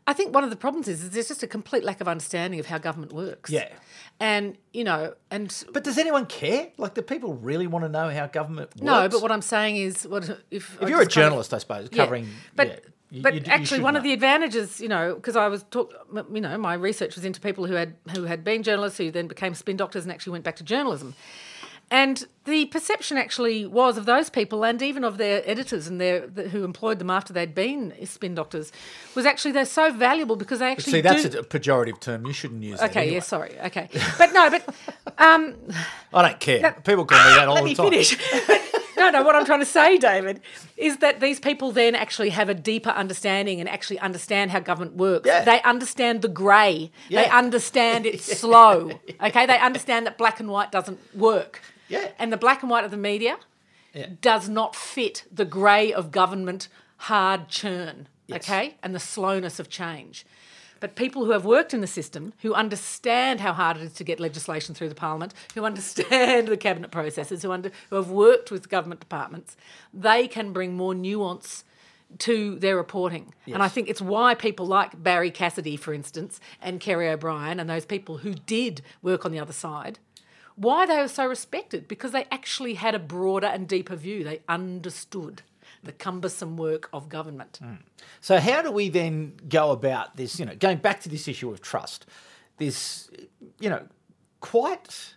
I 0.10 0.14
think 0.14 0.34
one 0.34 0.44
of 0.44 0.50
the 0.50 0.56
problems 0.66 0.88
is, 0.88 1.04
is 1.04 1.10
there's 1.12 1.28
just 1.28 1.44
a 1.44 1.48
complete 1.48 1.84
lack 1.84 2.02
of 2.02 2.08
understanding 2.08 2.60
of 2.60 2.66
how 2.66 2.78
government 2.80 3.14
works. 3.14 3.50
Yeah. 3.52 3.70
And, 4.20 4.58
you 4.74 4.84
know, 4.84 5.14
and 5.32 5.48
but 5.72 5.84
does 5.84 5.98
anyone 5.98 6.26
care 6.26 6.70
like 6.78 6.94
do 6.96 7.02
people 7.02 7.34
really 7.36 7.68
want 7.68 7.86
to 7.86 7.90
know 7.90 8.10
how 8.10 8.26
government 8.28 8.70
works 8.72 8.82
no, 8.82 9.08
but 9.08 9.22
what 9.22 9.32
I'm 9.32 9.42
saying 9.42 9.78
is, 9.78 10.08
what 10.08 10.24
if 10.52 10.78
if 10.82 10.90
you're 10.90 11.02
a 11.02 11.06
journalist 11.06 11.54
i 11.54 11.60
suppose 11.60 11.90
covering 11.90 12.28
but 12.56 12.68
yeah, 12.68 12.74
you- 13.12 13.22
but 13.26 13.34
you- 13.34 13.42
you 13.46 13.52
actually 13.58 13.82
one 13.90 13.96
of 13.96 14.04
the 14.04 14.14
advantages, 14.14 14.82
you 14.84 14.90
know, 14.94 15.16
because 15.16 15.36
I 15.36 15.48
was 15.48 15.64
talk, 15.72 15.88
you 16.38 16.42
know, 16.42 16.58
my 16.58 16.74
research 16.76 17.16
was 17.16 17.24
into 17.26 17.40
people 17.50 17.66
who 17.70 17.74
had 17.82 17.96
who 18.14 18.24
had 18.26 18.44
been 18.44 18.62
journalists 18.70 18.98
who 19.00 19.10
then 19.18 19.28
became 19.28 19.54
spin 19.56 19.78
doctors 19.78 20.04
and 20.06 20.12
actually 20.12 20.34
went 20.34 20.44
back 20.44 20.58
to 20.58 20.64
journalism. 20.64 21.10
And 21.92 22.28
the 22.46 22.66
perception 22.66 23.18
actually 23.18 23.66
was 23.66 23.98
of 23.98 24.06
those 24.06 24.30
people, 24.30 24.64
and 24.64 24.82
even 24.82 25.04
of 25.04 25.18
their 25.18 25.42
editors 25.46 25.88
and 25.88 26.00
their 26.00 26.28
the, 26.28 26.50
who 26.50 26.64
employed 26.64 27.00
them 27.00 27.10
after 27.10 27.34
they'd 27.34 27.56
been 27.56 27.94
spin 28.06 28.36
doctors, 28.36 28.72
was 29.16 29.26
actually 29.26 29.52
they're 29.52 29.66
so 29.66 29.92
valuable 29.92 30.36
because 30.36 30.60
they 30.60 30.72
actually 30.72 30.94
see 30.94 31.02
that's 31.02 31.30
do, 31.30 31.40
a 31.40 31.44
pejorative 31.44 32.00
term 32.00 32.26
you 32.26 32.34
shouldn't 32.34 32.62
use 32.62 32.80
that 32.80 32.92
okay. 32.92 33.02
anyway. 33.02 33.16
Yeah, 33.16 33.22
sorry. 33.22 33.60
Okay, 33.62 33.90
but 34.18 34.34
no, 34.34 34.50
but 34.50 34.68
um, 35.18 35.56
i 36.14 36.22
don't 36.22 36.40
care 36.40 36.76
people 36.84 37.06
call 37.06 37.18
me 37.30 37.36
that 37.36 37.48
all 37.48 37.56
let 37.56 37.64
the 37.64 37.70
me 37.70 37.76
time 37.76 37.90
finish. 37.90 38.18
no, 39.00 39.10
no. 39.10 39.24
What 39.24 39.36
I'm 39.36 39.46
trying 39.46 39.60
to 39.60 39.66
say, 39.66 39.98
David, 39.98 40.42
is 40.78 40.98
that 40.98 41.20
these 41.20 41.40
people 41.40 41.72
then 41.72 41.96
actually 41.96 42.30
have 42.30 42.50
a 42.50 42.54
deeper 42.54 42.90
understanding 42.90 43.60
and 43.60 43.70
actually 43.70 44.00
understand 44.00 44.52
how 44.52 44.60
government 44.60 44.96
works. 44.96 45.26
Yeah. 45.26 45.44
They 45.44 45.62
understand 45.62 46.22
the 46.22 46.28
grey. 46.28 46.92
Yeah. 47.08 47.24
They 47.24 47.30
understand 47.30 48.06
it's 48.06 48.26
slow. 48.40 48.92
Okay, 49.22 49.46
they 49.46 49.58
understand 49.58 50.06
that 50.06 50.18
black 50.18 50.40
and 50.40 50.50
white 50.50 50.72
doesn't 50.72 51.00
work. 51.16 51.62
Yeah. 51.90 52.12
And 52.18 52.32
the 52.32 52.38
black 52.38 52.62
and 52.62 52.70
white 52.72 52.86
of 52.86 52.92
the 52.92 52.98
media 52.98 53.38
Yeah. 53.94 54.08
does 54.22 54.48
not 54.48 54.76
fit 54.76 55.26
the 55.32 55.46
grey 55.46 55.92
of 55.92 56.12
government 56.12 56.70
hard 56.98 57.50
churn. 57.50 58.08
Yes. 58.28 58.48
Okay, 58.48 58.76
and 58.84 58.94
the 58.94 59.00
slowness 59.00 59.60
of 59.60 59.70
change. 59.70 60.24
But 60.80 60.96
people 60.96 61.26
who 61.26 61.32
have 61.32 61.44
worked 61.46 61.74
in 61.74 61.82
the 61.82 61.88
system, 61.88 62.32
who 62.42 62.54
understand 62.54 63.40
how 63.42 63.54
hard 63.54 63.78
it 63.78 63.84
is 63.84 63.94
to 63.94 64.04
get 64.04 64.20
legislation 64.20 64.76
through 64.76 64.90
the 64.90 64.96
parliament, 64.96 65.34
who 65.56 65.66
understand 65.66 66.48
the 66.48 66.56
cabinet 66.56 66.92
processes, 66.92 67.42
who, 67.42 67.52
under, 67.52 67.72
who 67.90 67.96
have 67.98 68.10
worked 68.10 68.52
with 68.52 68.70
government 68.70 69.00
departments, 69.02 69.58
they 69.94 70.28
can 70.28 70.54
bring 70.54 70.76
more 70.78 70.94
nuance 70.96 71.64
to 72.20 72.58
their 72.60 72.76
reporting. 72.76 73.34
And 73.46 73.62
I 73.62 73.68
think 73.68 73.90
it's 73.90 74.02
why 74.02 74.36
people 74.36 74.66
like 74.66 75.02
Barrie 75.02 75.32
Cassidy, 75.32 75.76
for 75.76 75.94
instance, 75.94 76.40
and 76.62 76.80
Kerry 76.80 77.10
O'Brien, 77.10 77.60
and 77.60 77.70
those 77.70 77.86
people 77.86 78.18
who 78.18 78.34
did 78.34 78.82
work 79.02 79.26
on 79.26 79.32
the 79.32 79.40
other 79.40 79.54
side, 79.54 80.00
why 80.60 80.86
they 80.86 80.98
were 80.98 81.08
so 81.08 81.26
respected 81.26 81.88
because 81.88 82.12
they 82.12 82.26
actually 82.32 82.74
had 82.74 82.94
a 82.94 83.00
broader 83.00 83.48
and 83.48 83.68
deeper 83.68 83.96
view. 83.96 84.26
They 84.26 84.42
understood 84.50 85.42
the 85.82 85.94
cumbersome 85.94 86.58
work 86.58 86.90
of 86.92 87.08
government. 87.08 87.60
Hmm. 87.62 87.76
So 88.20 88.40
how 88.40 88.62
do 88.62 88.70
we 88.70 88.90
then 88.90 89.38
go 89.48 89.72
about 89.72 90.18
this? 90.18 90.38
You 90.38 90.46
know, 90.46 90.56
going 90.56 90.80
back 90.80 91.00
to 91.02 91.10
this 91.10 91.30
issue 91.30 91.50
of 91.50 91.62
trust, 91.62 92.06
this 92.58 93.10
you 93.60 93.70
know 93.70 93.88
quite 94.42 95.16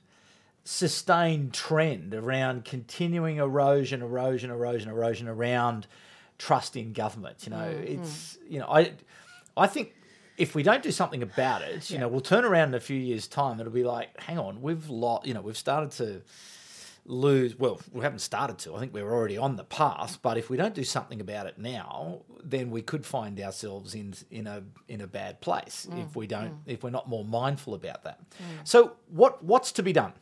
sustained 0.65 1.53
trend 1.53 2.15
around 2.15 2.65
continuing 2.65 3.39
erosion, 3.39 4.01
erosion, 4.01 4.51
erosion, 4.51 4.91
erosion 4.91 5.27
around 5.27 5.89
trust 6.39 6.77
in 6.77 6.93
government. 6.93 7.39
You 7.45 7.51
know, 7.51 7.57
mm-hmm. 7.57 8.01
it's 8.01 8.39
you 8.49 8.61
know 8.61 8.67
I 8.67 8.93
I 9.57 9.67
think. 9.67 9.95
If 10.39 10.55
we 10.55 10.62
don't 10.62 10.83
do 10.83 10.91
something 10.91 11.23
about 11.23 11.62
it, 11.62 11.91
you 11.91 11.99
know, 11.99 12.09
we'll 12.09 12.21
turn 12.21 12.45
around 12.45 12.69
in 12.69 12.75
a 12.75 12.81
few 12.81 12.97
years' 12.97 13.27
time. 13.27 13.61
It'll 13.61 13.73
be 13.73 13.85
like, 13.85 14.19
hang 14.21 14.39
on, 14.39 14.62
we've 14.62 14.89
lost. 14.89 15.27
You 15.27 15.35
know, 15.35 15.41
we've 15.41 15.57
started 15.57 15.91
to 15.93 16.23
lose. 17.05 17.59
Well, 17.59 17.81
we 17.93 18.03
haven't 18.03 18.21
started 18.21 18.59
to. 18.61 18.75
I 18.75 18.81
think 18.81 18.95
we're 18.95 19.11
already 19.11 19.37
on 19.37 19.57
the 19.57 19.65
path. 19.65 20.19
But 20.23 20.39
if 20.39 20.49
we 20.51 20.57
don't 20.57 20.75
do 20.75 20.85
something 20.85 21.21
about 21.21 21.47
it 21.47 21.59
now, 21.59 22.23
then 22.43 22.71
we 22.71 22.83
could 22.83 23.05
find 23.05 23.41
ourselves 23.41 23.95
in 23.95 24.15
in 24.31 24.47
a 24.47 24.62
in 24.89 25.01
a 25.01 25.07
bad 25.07 25.41
place 25.41 25.87
mm. 25.91 26.03
if 26.05 26.17
we 26.17 26.27
don't 26.27 26.53
mm. 26.53 26.59
if 26.67 26.83
we're 26.83 26.91
not 26.91 27.09
more 27.09 27.25
mindful 27.25 27.75
about 27.75 28.05
that. 28.05 28.21
Mm. 28.31 28.45
So 28.65 28.93
what 29.09 29.45
what's 29.45 29.73
to 29.73 29.83
be 29.83 29.93
done? 29.93 30.12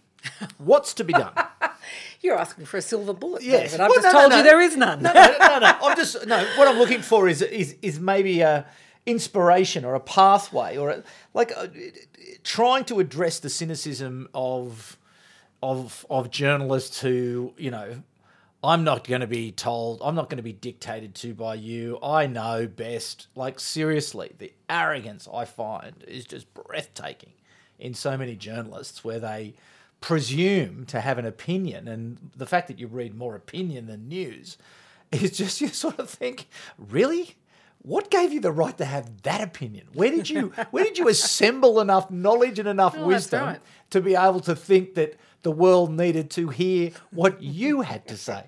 What's 0.59 0.95
to 0.95 1.05
be 1.05 1.13
done? 1.13 1.33
You're 2.21 2.39
asking 2.39 2.67
for 2.67 2.77
a 2.77 2.83
silver 2.83 3.15
bullet, 3.15 3.43
Yes. 3.43 3.71
David. 3.71 3.81
I've 3.81 3.89
Well, 3.89 4.03
just 4.03 4.05
no, 4.05 4.13
no, 4.13 4.19
told 4.21 4.31
no. 4.33 4.37
you 4.39 4.43
there 4.43 4.61
is 4.61 4.77
none. 4.77 5.03
no, 5.03 5.13
no, 5.13 5.37
no, 5.41 5.59
no. 5.59 5.77
I'm 5.83 5.97
just 5.97 6.27
no. 6.27 6.37
What 6.57 6.69
I'm 6.69 6.79
looking 6.79 7.01
for 7.01 7.29
is 7.29 7.41
is 7.43 7.77
is 7.83 7.99
maybe 7.99 8.41
a 8.41 8.67
inspiration 9.07 9.85
or 9.85 9.95
a 9.95 10.01
pathway 10.01 10.77
or 10.77 10.91
a, 10.91 11.03
like 11.35 11.53
uh 11.57 11.67
trying 12.43 12.85
to 12.85 13.01
address 13.01 13.39
the 13.39 13.49
cynicism 13.49 14.29
of 14.35 14.99
of 15.63 16.07
of 16.11 16.31
journalists 16.31 17.01
who 17.01 17.55
you 17.57 17.71
know. 17.71 18.03
I'm 18.63 18.85
not 18.85 19.09
going 19.09 19.23
to 19.23 19.27
be 19.27 19.53
told. 19.53 20.03
I'm 20.05 20.15
not 20.15 20.29
going 20.29 20.37
to 20.37 20.43
be 20.43 20.53
dictated 20.53 21.15
to 21.15 21.33
by 21.33 21.55
you. 21.55 21.99
I 22.03 22.27
know 22.27 22.67
best. 22.67 23.29
Like 23.35 23.59
seriously, 23.59 24.33
the 24.37 24.53
arrogance 24.69 25.27
I 25.33 25.47
find 25.47 26.05
is 26.07 26.27
just 26.27 26.53
breathtaking 26.53 27.33
in 27.79 27.95
so 27.95 28.19
many 28.19 28.37
journalists, 28.37 29.03
where 29.03 29.19
they 29.19 29.55
presume 30.01 30.85
to 30.87 31.01
have 31.01 31.19
an 31.19 31.27
opinion, 31.27 31.89
and 31.89 32.31
the 32.37 32.47
fact 32.47 32.69
that 32.69 32.79
you 32.79 32.87
read 32.87 33.15
more 33.15 33.35
opinion 33.35 33.87
than 33.87 34.09
news 34.09 34.59
is 35.13 35.37
just 35.37 35.61
you 35.63 35.69
sort 35.69 35.99
of 35.99 36.09
think, 36.09 36.47
really, 36.79 37.37
what 37.83 38.11
gave 38.11 38.33
you 38.33 38.41
the 38.41 38.53
right 38.53 38.77
to 38.79 38.85
have 38.85 39.23
that 39.23 39.41
opinion? 39.41 39.87
Where 39.95 40.11
did 40.11 40.29
you 40.29 40.49
where 40.71 40.85
did 40.85 40.99
you 40.99 41.09
assemble 41.09 41.81
enough 41.81 42.11
knowledge 42.11 42.59
and 42.59 42.69
enough 42.69 42.95
oh, 42.95 43.01
Well, 43.01 43.09
wisdom 43.09 43.45
right. 43.45 43.61
to 43.91 44.01
be 44.01 44.15
able 44.15 44.41
to 44.41 44.55
think 44.55 44.95
that 44.95 45.19
the 45.43 45.51
world 45.51 45.91
needed 45.91 46.31
to 46.33 46.51
hear 46.51 46.91
what 47.11 47.43
you 47.43 47.81
had 47.81 48.07
to 48.09 48.17
say? 48.17 48.45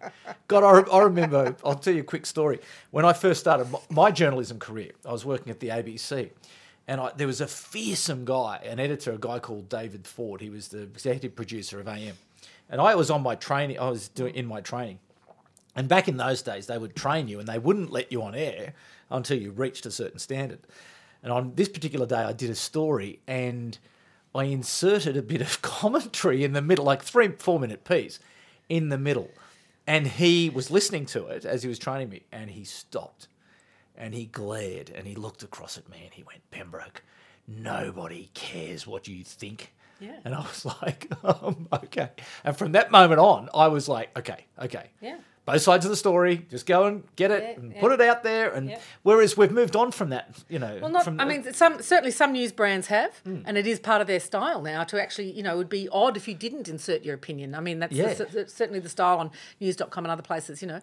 God, 0.48 0.64
I, 0.64 0.90
I 0.90 1.02
remember. 1.02 1.56
I'll 1.64 1.76
tell 1.76 1.94
you 1.94 2.00
a 2.00 2.04
quick 2.04 2.26
story. 2.26 2.60
When 2.90 3.06
I 3.06 3.14
first 3.14 3.40
started 3.40 3.70
my, 3.70 3.78
my 3.90 4.10
journalism 4.10 4.58
career, 4.58 4.92
I 5.06 5.12
was 5.12 5.24
working 5.24 5.50
at 5.50 5.60
the 5.60 5.68
ABC. 5.68 6.30
And 6.88 7.00
I, 7.00 7.12
there 7.16 7.28
was 7.28 7.40
a 7.40 7.46
fearsome 7.46 8.24
guy, 8.24 8.60
an 8.64 8.80
editor, 8.80 9.12
a 9.12 9.18
guy 9.18 9.38
called 9.38 9.68
David 9.68 10.06
Ford. 10.06 10.40
He 10.40 10.50
was 10.50 10.68
the 10.68 10.82
executive 10.82 11.36
producer 11.36 11.78
of 11.80 11.86
AM. 11.86 12.16
And 12.68 12.80
I 12.80 12.96
was 12.96 13.10
on 13.10 13.22
my 13.22 13.36
training, 13.36 13.78
I 13.78 13.88
was 13.88 14.08
doing 14.08 14.34
in 14.34 14.46
my 14.46 14.60
training. 14.60 14.98
And 15.74 15.88
back 15.88 16.08
in 16.08 16.16
those 16.16 16.42
days, 16.42 16.66
they 16.66 16.76
would 16.76 16.94
train 16.94 17.28
you 17.28 17.38
and 17.38 17.48
they 17.48 17.58
wouldn't 17.58 17.90
let 17.90 18.12
you 18.12 18.22
on 18.22 18.34
air 18.34 18.74
until 19.12 19.38
you 19.38 19.50
reached 19.50 19.86
a 19.86 19.90
certain 19.90 20.18
standard. 20.18 20.60
And 21.22 21.32
on 21.32 21.52
this 21.54 21.68
particular 21.68 22.06
day, 22.06 22.16
I 22.16 22.32
did 22.32 22.50
a 22.50 22.54
story 22.54 23.20
and 23.26 23.78
I 24.34 24.44
inserted 24.44 25.16
a 25.16 25.22
bit 25.22 25.40
of 25.40 25.62
commentary 25.62 26.44
in 26.44 26.52
the 26.52 26.62
middle, 26.62 26.84
like 26.84 27.02
three, 27.02 27.28
four 27.28 27.60
minute 27.60 27.84
piece 27.84 28.18
in 28.68 28.88
the 28.88 28.98
middle. 28.98 29.30
And 29.86 30.06
he 30.06 30.48
was 30.48 30.70
listening 30.70 31.06
to 31.06 31.26
it 31.26 31.44
as 31.44 31.62
he 31.62 31.68
was 31.68 31.78
training 31.78 32.08
me 32.08 32.22
and 32.30 32.50
he 32.50 32.64
stopped 32.64 33.28
and 33.96 34.14
he 34.14 34.26
glared 34.26 34.90
and 34.90 35.06
he 35.06 35.14
looked 35.14 35.42
across 35.42 35.76
at 35.76 35.88
me 35.88 36.02
and 36.04 36.14
he 36.14 36.22
went, 36.22 36.40
Pembroke, 36.50 37.02
nobody 37.46 38.30
cares 38.34 38.86
what 38.86 39.08
you 39.08 39.24
think. 39.24 39.72
Yeah. 40.00 40.16
And 40.24 40.34
I 40.34 40.40
was 40.40 40.64
like, 40.82 41.10
um, 41.22 41.68
okay. 41.72 42.10
And 42.44 42.56
from 42.56 42.72
that 42.72 42.90
moment 42.90 43.20
on, 43.20 43.48
I 43.54 43.68
was 43.68 43.88
like, 43.88 44.16
okay, 44.18 44.46
okay. 44.60 44.90
Yeah. 45.00 45.18
Both 45.44 45.62
sides 45.62 45.84
of 45.84 45.90
the 45.90 45.96
story, 45.96 46.46
just 46.50 46.66
go 46.66 46.84
and 46.84 47.02
get 47.16 47.32
it 47.32 47.42
Yeah, 47.42 47.50
and 47.60 47.72
yeah. 47.72 47.80
put 47.80 47.90
it 47.90 48.00
out 48.00 48.22
there. 48.22 48.52
And 48.52 48.70
Yeah. 48.70 48.78
whereas 49.02 49.36
we've 49.36 49.50
moved 49.50 49.74
on 49.74 49.90
from 49.90 50.10
that, 50.10 50.30
you 50.48 50.60
know. 50.60 50.78
Well, 50.80 50.90
not. 50.90 51.02
from, 51.02 51.18
I 51.18 51.24
mean, 51.24 51.52
some 51.52 51.82
certainly 51.82 52.12
some 52.12 52.30
news 52.30 52.52
brands 52.52 52.86
have, 52.86 53.16
Hmm. 53.24 53.40
and 53.44 53.58
it 53.58 53.66
is 53.66 53.80
part 53.80 54.00
of 54.00 54.06
their 54.06 54.20
style 54.20 54.62
now 54.62 54.84
to 54.84 55.02
actually, 55.02 55.32
you 55.32 55.42
know, 55.42 55.54
it 55.54 55.56
would 55.56 55.68
be 55.68 55.88
odd 55.90 56.16
if 56.16 56.28
you 56.28 56.34
didn't 56.34 56.68
insert 56.68 57.02
your 57.04 57.16
opinion. 57.16 57.56
I 57.56 57.60
mean, 57.60 57.80
that's 57.80 57.92
the- 57.96 58.44
certainly 58.48 58.78
the 58.78 58.88
style 58.88 59.18
on 59.18 59.32
News.com 59.58 60.04
and 60.04 60.12
other 60.12 60.22
places, 60.22 60.62
you 60.62 60.68
know. 60.68 60.80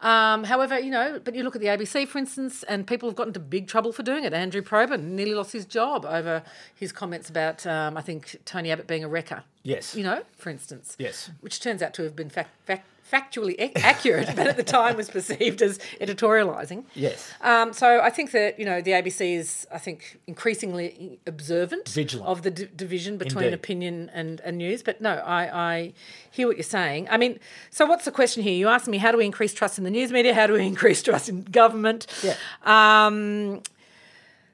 Um, 0.00 0.42
however, 0.44 0.76
you 0.78 0.90
know, 0.90 1.20
but 1.22 1.36
you 1.36 1.44
look 1.44 1.54
at 1.54 1.60
the 1.62 1.68
ABC, 1.68 2.04
for 2.04 2.18
instance, 2.18 2.64
and 2.64 2.88
people 2.88 3.08
have 3.08 3.14
gotten 3.14 3.30
into 3.30 3.38
big 3.40 3.68
trouble 3.68 3.92
for 3.92 4.02
doing 4.02 4.24
it. 4.24 4.32
Andrew 4.32 4.60
Probyn 4.62 5.02
nearly 5.12 5.34
lost 5.34 5.52
his 5.52 5.64
job 5.64 6.04
over 6.04 6.42
his 6.74 6.90
comments 6.90 7.30
about, 7.30 7.64
um, 7.64 7.96
I 7.96 8.02
think, 8.02 8.40
Tony 8.44 8.72
Abbott 8.72 8.88
being 8.88 9.04
a 9.04 9.08
wrecker. 9.08 9.44
Yes. 9.62 9.94
You 9.94 10.02
know, 10.02 10.22
for 10.36 10.50
instance. 10.50 10.96
Yes. 10.98 11.30
Which 11.42 11.60
turns 11.60 11.80
out 11.82 11.94
to 11.94 12.02
have 12.02 12.16
been 12.16 12.30
fact, 12.30 12.50
fact, 12.66 12.86
factually 13.10 13.54
ac- 13.58 13.72
accurate, 13.76 14.28
but 14.36 14.46
at 14.46 14.56
the 14.56 14.62
time 14.62 14.96
was 14.96 15.08
perceived 15.10 15.60
as 15.62 15.78
editorialising. 16.00 16.84
Yes. 16.94 17.28
Um, 17.40 17.72
so 17.72 18.00
I 18.00 18.10
think 18.10 18.30
that 18.32 18.58
you 18.58 18.64
know 18.64 18.80
the 18.80 18.92
ABC 18.92 19.34
is, 19.36 19.66
I 19.72 19.78
think, 19.78 20.20
increasingly 20.26 21.18
observant, 21.26 21.88
Vigilant. 21.88 22.28
of 22.28 22.42
the 22.42 22.50
d- 22.50 22.68
division 22.76 23.16
between 23.18 23.44
Indeed. 23.44 23.54
opinion 23.54 24.10
and, 24.14 24.40
and 24.40 24.58
news. 24.58 24.82
But 24.82 25.00
no, 25.00 25.14
I, 25.14 25.42
I 25.72 25.92
hear 26.30 26.46
what 26.46 26.56
you're 26.56 26.62
saying. 26.64 27.08
I 27.10 27.16
mean, 27.16 27.38
so 27.70 27.86
what's 27.86 28.04
the 28.04 28.12
question 28.12 28.42
here? 28.42 28.54
You 28.54 28.68
asked 28.68 28.88
me 28.88 28.98
how 28.98 29.10
do 29.12 29.18
we 29.18 29.24
increase 29.24 29.52
trust 29.54 29.78
in 29.78 29.84
the 29.84 29.90
news 29.90 30.12
media? 30.12 30.34
How 30.34 30.46
do 30.46 30.52
we 30.54 30.66
increase 30.74 31.02
trust 31.02 31.28
in 31.28 31.42
government? 31.44 32.06
Yeah. 32.22 32.36
Um, 32.64 33.62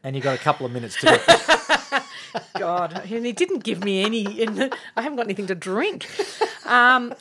And 0.02 0.14
you've 0.14 0.24
got 0.24 0.34
a 0.36 0.42
couple 0.42 0.64
of 0.66 0.72
minutes 0.72 0.94
to 1.00 1.06
do 1.06 1.14
it. 1.14 2.02
God, 2.58 2.92
and 3.10 3.24
he 3.26 3.32
didn't 3.32 3.64
give 3.64 3.82
me 3.84 4.02
any. 4.04 4.22
In, 4.42 4.70
I 4.96 5.02
haven't 5.02 5.16
got 5.16 5.26
anything 5.26 5.46
to 5.48 5.54
drink. 5.54 6.06
Um, 6.66 7.14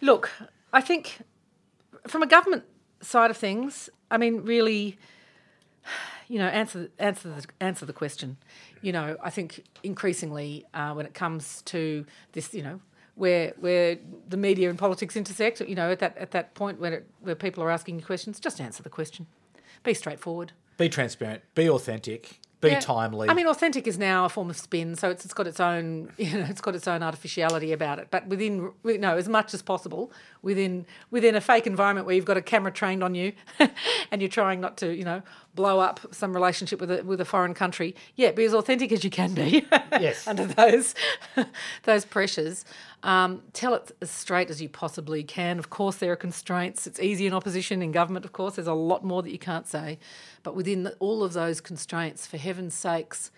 look, 0.00 0.30
I 0.72 0.80
think 0.80 1.22
from 2.06 2.22
a 2.22 2.26
government 2.26 2.64
side 3.00 3.30
of 3.30 3.36
things, 3.36 3.90
I 4.10 4.18
mean, 4.18 4.42
really, 4.42 4.98
you 6.28 6.38
know, 6.38 6.46
answer 6.46 6.88
answer 6.98 7.28
the 7.28 7.46
answer 7.60 7.86
the 7.86 7.92
question. 7.92 8.36
You 8.82 8.92
know, 8.92 9.16
I 9.22 9.30
think 9.30 9.64
increasingly 9.82 10.64
uh, 10.74 10.92
when 10.94 11.06
it 11.06 11.14
comes 11.14 11.62
to 11.62 12.04
this, 12.32 12.54
you 12.54 12.62
know, 12.62 12.80
where 13.14 13.52
where 13.58 13.98
the 14.28 14.36
media 14.36 14.70
and 14.70 14.78
politics 14.78 15.16
intersect, 15.16 15.60
you 15.60 15.74
know, 15.74 15.90
at 15.90 15.98
that 16.00 16.16
at 16.16 16.30
that 16.32 16.54
point 16.54 16.80
where 16.80 16.94
it, 16.94 17.06
where 17.20 17.34
people 17.34 17.62
are 17.62 17.70
asking 17.70 17.98
you 17.98 18.04
questions, 18.04 18.40
just 18.40 18.60
answer 18.60 18.82
the 18.82 18.90
question. 18.90 19.26
Be 19.82 19.94
straightforward. 19.94 20.52
Be 20.76 20.88
transparent, 20.88 21.42
be 21.54 21.68
authentic, 21.68 22.40
be 22.60 22.70
Yeah. 22.70 22.80
timely. 22.80 23.28
I 23.30 23.34
mean, 23.34 23.46
authentic 23.46 23.86
is 23.86 23.98
now 23.98 24.24
a 24.26 24.28
form 24.28 24.50
of 24.50 24.56
spin, 24.56 24.94
so 24.96 25.08
it's, 25.08 25.24
it's 25.24 25.32
got 25.34 25.46
its 25.46 25.60
own, 25.60 26.12
you 26.18 26.32
know, 26.38 26.46
it's 26.48 26.60
got 26.60 26.74
its 26.74 26.86
own 26.86 27.02
artificiality 27.02 27.72
about 27.72 27.98
it. 27.98 28.08
But 28.10 28.26
within, 28.26 28.72
you 28.84 28.98
know, 28.98 29.16
as 29.16 29.28
much 29.28 29.54
as 29.54 29.62
possible 29.62 30.12
within 30.42 30.86
within 31.10 31.34
a 31.34 31.40
fake 31.40 31.66
environment 31.66 32.06
where 32.06 32.14
you've 32.16 32.24
got 32.26 32.36
a 32.36 32.42
camera 32.42 32.70
trained 32.72 33.02
on 33.02 33.14
you, 33.14 33.32
and 34.10 34.20
you're 34.20 34.28
trying 34.28 34.60
not 34.60 34.76
to, 34.78 34.94
you 34.94 35.04
know, 35.04 35.22
blow 35.60 35.78
up 35.78 36.00
some 36.10 36.32
relationship 36.32 36.80
with 36.80 36.90
a 36.90 37.02
with 37.04 37.20
a 37.20 37.24
foreign 37.24 37.52
country. 37.54 37.94
Yeah, 38.16 38.30
be 38.32 38.44
as 38.44 38.54
authentic 38.54 38.90
as 38.92 39.04
you 39.04 39.10
can 39.10 39.34
be. 39.34 39.66
Yes. 40.00 40.26
under 40.26 40.46
those 40.46 40.94
those 41.82 42.04
pressures. 42.06 42.64
Um, 43.02 43.42
tell 43.52 43.74
it 43.74 43.90
as 44.00 44.10
straight 44.10 44.48
as 44.50 44.62
you 44.62 44.68
possibly 44.68 45.22
can. 45.22 45.58
Of 45.58 45.68
course, 45.68 45.96
there 45.96 46.12
are 46.12 46.16
constraints. 46.16 46.86
It's 46.86 47.00
easy 47.00 47.26
in 47.26 47.34
opposition. 47.34 47.82
In 47.82 47.92
government, 47.92 48.24
of 48.24 48.32
course, 48.32 48.54
there's 48.56 48.66
a 48.66 48.72
lot 48.92 49.04
more 49.04 49.22
that 49.22 49.30
you 49.30 49.38
can't 49.38 49.66
say. 49.66 49.98
But 50.42 50.54
within 50.56 50.84
the, 50.84 50.92
all 51.00 51.22
of 51.22 51.32
those 51.34 51.60
constraints, 51.60 52.26
for 52.26 52.38
heaven's 52.38 52.74
sakes, 52.74 53.30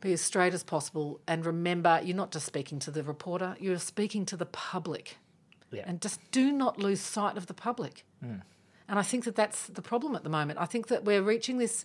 be 0.00 0.12
as 0.12 0.20
straight 0.20 0.54
as 0.54 0.64
possible. 0.64 1.20
And 1.28 1.46
remember, 1.46 2.00
you're 2.02 2.16
not 2.16 2.32
just 2.32 2.46
speaking 2.46 2.78
to 2.80 2.90
the 2.90 3.02
reporter, 3.04 3.56
you're 3.60 3.78
speaking 3.78 4.26
to 4.26 4.36
the 4.36 4.46
public. 4.46 5.18
Yeah. 5.70 5.84
and 5.86 6.00
just 6.00 6.20
do 6.30 6.52
not 6.52 6.78
lose 6.78 7.00
sight 7.00 7.36
of 7.36 7.46
the 7.46 7.54
public. 7.54 8.04
And 8.88 8.98
I 8.98 9.02
think 9.02 9.24
that 9.24 9.34
that's 9.34 9.66
the 9.68 9.82
problem 9.82 10.14
at 10.14 10.24
the 10.24 10.30
moment. 10.30 10.58
I 10.60 10.66
think 10.66 10.88
that 10.88 11.04
we're 11.04 11.22
reaching 11.22 11.58
this. 11.58 11.84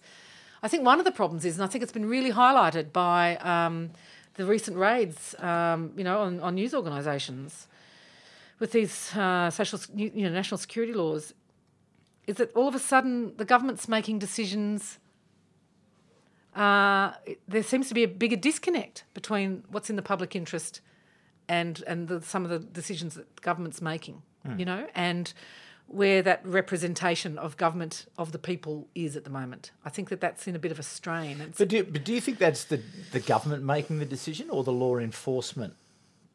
I 0.62 0.68
think 0.68 0.86
one 0.86 1.00
of 1.00 1.06
the 1.06 1.12
problems 1.12 1.46
is, 1.46 1.56
and 1.56 1.64
I 1.64 1.68
think 1.68 1.84
it's 1.84 1.94
been 1.94 2.10
really 2.10 2.32
highlighted 2.32 2.92
by 2.92 3.38
um, 3.38 3.92
the 4.36 4.46
recent 4.46 4.78
raids, 4.78 5.36
um, 5.40 5.92
you 5.96 6.04
know, 6.04 6.20
on, 6.20 6.40
on 6.42 6.56
news 6.56 6.74
organisations 6.74 7.68
with 8.60 8.74
these 8.74 9.16
uh, 9.16 9.50
social, 9.50 9.80
you 9.96 10.24
know, 10.24 10.30
national 10.30 10.58
security 10.58 10.94
laws, 10.94 11.34
is 12.28 12.36
that 12.36 12.54
all 12.56 12.68
of 12.68 12.76
a 12.76 12.80
sudden 12.80 13.36
the 13.38 13.46
government's 13.46 13.88
making 13.88 14.20
decisions. 14.20 15.00
Uh, 16.56 17.14
there 17.48 17.64
seems 17.64 17.88
to 17.88 17.94
be 17.94 18.04
a 18.04 18.08
bigger 18.08 18.36
disconnect 18.36 19.06
between 19.14 19.64
what's 19.70 19.90
in 19.90 19.96
the 19.96 20.02
public 20.02 20.36
interest 20.36 20.82
and 21.48 21.84
and 21.88 22.08
the, 22.10 22.22
some 22.22 22.44
of 22.44 22.50
the 22.50 22.60
decisions 22.60 23.16
that 23.16 23.42
government's 23.42 23.82
making, 23.82 24.22
you 24.58 24.66
know, 24.66 24.88
and 24.94 25.34
where 25.90 26.22
that 26.22 26.46
representation 26.46 27.38
of 27.38 27.58
government 27.58 28.06
of 28.18 28.32
the 28.32 28.40
people 28.40 28.88
is 28.94 29.16
at 29.16 29.24
the 29.24 29.30
moment. 29.30 29.72
I 29.84 29.90
think 29.90 30.10
that 30.10 30.22
that's 30.22 30.48
in 30.48 30.56
a 30.56 30.60
bit 30.60 30.72
of 30.72 30.80
a 30.80 30.84
strain. 30.84 31.42
It's, 31.42 31.58
But 31.58 31.68
do, 31.68 31.84
but 31.84 32.04
do 32.04 32.14
you 32.14 32.22
think 32.22 32.38
that's 32.38 32.64
the, 32.66 32.82
the 33.12 33.20
government 33.20 33.64
making 33.64 34.00
the 34.00 34.06
decision 34.06 34.50
or 34.50 34.64
the 34.64 34.72
law 34.72 34.98
enforcement 34.98 35.74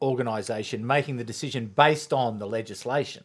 organisation 0.02 0.86
making 0.86 1.16
the 1.16 1.24
decision 1.24 1.72
based 1.74 2.12
on 2.12 2.38
the 2.38 2.46
legislation? 2.46 3.24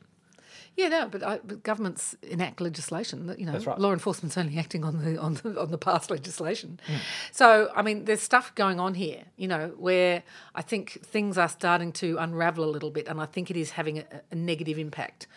yeah, 0.79 0.87
no, 0.87 1.09
but, 1.09 1.23
I, 1.23 1.39
but 1.43 1.61
governments 1.61 2.15
enact 2.23 2.61
legislation. 2.61 3.35
You 3.37 3.45
know, 3.45 3.51
That's 3.51 3.65
right. 3.65 3.77
law 3.77 3.91
enforcement's 3.91 4.37
only 4.37 4.57
acting 4.57 4.85
on 4.85 5.03
the 5.03 5.19
on 5.19 5.33
the 5.33 5.59
on 5.59 5.71
the 5.71 5.77
past 5.77 6.09
legislation. 6.09 6.79
Hmm. 6.87 6.95
So 7.33 7.69
I 7.75 7.81
mean, 7.81 8.05
there's 8.05 8.21
stuff 8.21 8.55
going 8.55 8.79
on 8.79 8.93
here. 8.93 9.23
You 9.35 9.49
know, 9.49 9.73
where 9.77 10.23
I 10.55 10.61
think 10.61 11.01
things 11.03 11.37
are 11.37 11.49
starting 11.49 11.91
to 11.93 12.17
unravel 12.17 12.63
a 12.63 12.71
little 12.71 12.91
bit, 12.91 13.09
and 13.09 13.19
I 13.19 13.25
think 13.25 13.51
it 13.51 13.57
is 13.57 13.71
having 13.71 13.99
a, 13.99 14.05
a 14.31 14.35
negative 14.35 14.79
impact. 14.79 15.27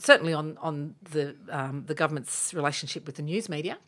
Certainly 0.00 0.32
on 0.34 0.56
on 0.60 0.94
the 1.12 1.36
um, 1.50 1.84
the 1.86 1.94
government's 1.94 2.52
relationship 2.54 3.06
with 3.06 3.14
the 3.16 3.22
news 3.22 3.48
media. 3.48 3.78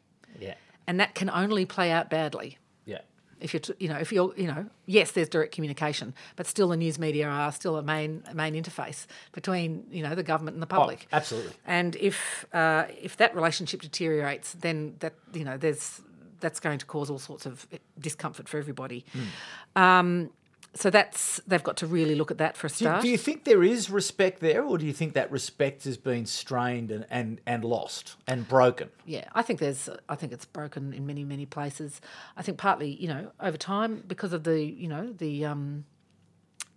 Yeah. 0.40 0.54
and 0.86 0.98
that 1.00 1.14
can 1.14 1.28
only 1.30 1.64
play 1.66 1.90
out 1.92 2.08
badly 2.10 2.56
Yeah. 2.86 3.02
if 3.40 3.52
you're 3.52 3.60
t- 3.60 3.74
you 3.78 3.88
know 3.88 3.98
if 4.04 4.10
you're 4.12 4.32
you 4.36 4.46
know 4.46 4.64
yes 4.86 5.10
there's 5.12 5.28
direct 5.28 5.54
communication 5.54 6.14
but 6.36 6.46
still 6.46 6.68
the 6.68 6.76
news 6.76 6.98
media 6.98 7.28
are 7.28 7.52
still 7.52 7.76
a 7.76 7.82
main 7.82 8.22
a 8.32 8.34
main 8.34 8.54
interface 8.54 9.06
between 9.32 9.84
you 9.90 10.02
know 10.02 10.14
the 10.14 10.22
government 10.22 10.54
and 10.56 10.62
the 10.62 10.66
public 10.78 11.06
absolutely. 11.12 11.52
and 11.66 11.96
if 11.96 12.46
uh, 12.54 12.86
if 13.08 13.16
that 13.18 13.34
relationship 13.34 13.82
deteriorates 13.82 14.54
then 14.54 14.94
that 15.00 15.12
you 15.34 15.44
know 15.44 15.56
there's 15.58 16.00
that's 16.40 16.58
going 16.60 16.78
to 16.78 16.86
cause 16.86 17.08
all 17.12 17.18
sorts 17.30 17.44
of 17.46 17.68
discomfort 18.00 18.48
for 18.48 18.56
everybody 18.58 19.04
um, 19.76 20.30
so 20.74 20.90
that's 20.90 21.40
they've 21.46 21.62
got 21.62 21.76
to 21.78 21.86
really 21.86 22.14
look 22.14 22.30
at 22.30 22.38
that 22.38 22.56
for 22.56 22.66
a 22.66 22.70
Do, 22.70 22.76
start 22.76 23.02
do 23.02 23.08
you 23.08 23.18
think 23.18 23.44
there 23.44 23.62
is 23.62 23.90
respect 23.90 24.40
there, 24.40 24.62
or 24.64 24.78
do 24.78 24.86
you 24.86 24.92
think 24.92 25.12
that 25.14 25.30
respect 25.30 25.84
has 25.84 25.96
been 25.96 26.24
strained 26.26 26.90
and, 26.90 27.06
and, 27.10 27.40
and 27.46 27.64
lost 27.64 28.16
and 28.26 28.48
broken? 28.48 28.88
Yeah, 29.04 29.28
I 29.34 29.42
think 29.42 29.60
there's. 29.60 29.88
I 30.08 30.14
think 30.14 30.32
it's 30.32 30.46
broken 30.46 30.92
in 30.92 31.06
many 31.06 31.24
many 31.24 31.46
places. 31.46 32.00
I 32.36 32.42
think 32.42 32.58
partly, 32.58 32.90
you 32.90 33.08
know, 33.08 33.32
over 33.40 33.56
time 33.56 34.02
because 34.06 34.32
of 34.32 34.44
the, 34.44 34.62
you 34.62 34.88
know, 34.88 35.12
the 35.12 35.44
um, 35.44 35.84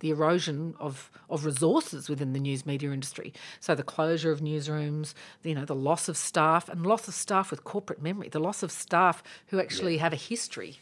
the 0.00 0.10
erosion 0.10 0.74
of 0.78 1.10
of 1.30 1.46
resources 1.46 2.08
within 2.08 2.34
the 2.34 2.40
news 2.40 2.66
media 2.66 2.92
industry. 2.92 3.32
So 3.60 3.74
the 3.74 3.82
closure 3.82 4.30
of 4.30 4.40
newsrooms, 4.40 5.14
you 5.42 5.54
know, 5.54 5.64
the 5.64 5.74
loss 5.74 6.08
of 6.08 6.18
staff 6.18 6.68
and 6.68 6.86
loss 6.86 7.08
of 7.08 7.14
staff 7.14 7.50
with 7.50 7.64
corporate 7.64 8.02
memory, 8.02 8.28
the 8.28 8.40
loss 8.40 8.62
of 8.62 8.70
staff 8.70 9.22
who 9.46 9.58
actually 9.58 9.96
have 9.98 10.12
a 10.12 10.16
history, 10.16 10.76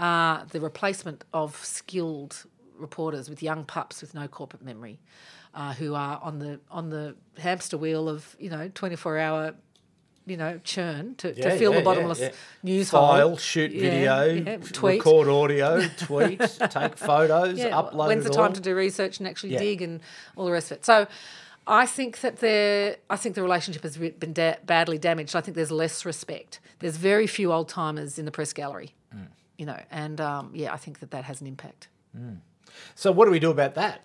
uh, 0.00 0.44
the 0.50 0.60
replacement 0.60 1.24
of 1.32 1.54
skilled 1.64 2.44
reporters 2.78 3.28
with 3.28 3.42
young 3.42 3.64
pups 3.64 4.00
with 4.00 4.14
no 4.14 4.26
corporate 4.26 4.62
memory, 4.62 4.98
uh, 5.54 5.74
who 5.74 5.94
are 5.94 6.18
on 6.22 6.38
the 6.38 6.58
on 6.70 6.90
the 6.90 7.14
hamster 7.38 7.76
wheel 7.78 8.08
of 8.08 8.34
you 8.38 8.50
know 8.50 8.70
twenty 8.74 8.96
four 8.96 9.18
hour. 9.18 9.54
You 10.26 10.36
know, 10.36 10.60
churn 10.62 11.16
to, 11.16 11.34
to 11.34 11.56
fill 11.58 11.72
yeah, 11.72 11.78
the 11.78 11.84
bottomless 11.84 12.20
yeah, 12.20 12.26
yeah. 12.26 12.32
news 12.62 12.90
File, 12.90 13.28
hole. 13.30 13.36
shoot 13.38 13.72
Yeah, 13.72 13.80
video, 13.90 14.24
yeah, 14.52 14.56
tweet. 14.58 14.98
record 14.98 15.28
audio, 15.28 15.80
tweet, 15.98 16.38
take 16.38 16.96
photos, 16.98 17.58
Yeah, 17.58 17.70
upload 17.70 18.06
when's 18.08 18.24
the 18.24 18.30
time 18.30 18.48
all. 18.48 18.52
to 18.52 18.60
do 18.60 18.74
research 18.76 19.18
and 19.18 19.26
actually 19.26 19.54
Yeah. 19.54 19.60
dig 19.60 19.82
and 19.82 20.00
all 20.36 20.44
the 20.44 20.52
rest 20.52 20.70
of 20.70 20.76
it. 20.76 20.84
So, 20.84 21.08
I 21.66 21.86
think 21.86 22.20
that 22.20 22.36
there, 22.36 22.96
I 23.08 23.16
think 23.16 23.34
the 23.34 23.42
relationship 23.42 23.82
has 23.82 23.96
been 23.96 24.32
da- 24.34 24.56
badly 24.64 24.98
damaged. 24.98 25.34
I 25.34 25.40
think 25.40 25.56
there's 25.56 25.72
less 25.72 26.04
respect. 26.04 26.60
There's 26.78 26.96
very 26.98 27.26
few 27.26 27.50
old 27.52 27.68
timers 27.68 28.16
in 28.18 28.24
the 28.24 28.30
press 28.30 28.52
gallery. 28.52 28.94
You 29.60 29.66
know, 29.66 29.78
and 29.90 30.20
um, 30.20 30.50
yeah, 30.54 30.72
I 30.72 30.78
think 30.78 30.98
that 31.00 31.10
that 31.10 31.24
has 31.24 31.40
an 31.42 31.46
impact. 31.46 31.88
So 32.94 33.12
what 33.12 33.24
do 33.26 33.30
we 33.30 33.38
do 33.40 33.50
about 33.50 33.74
that? 33.74 34.00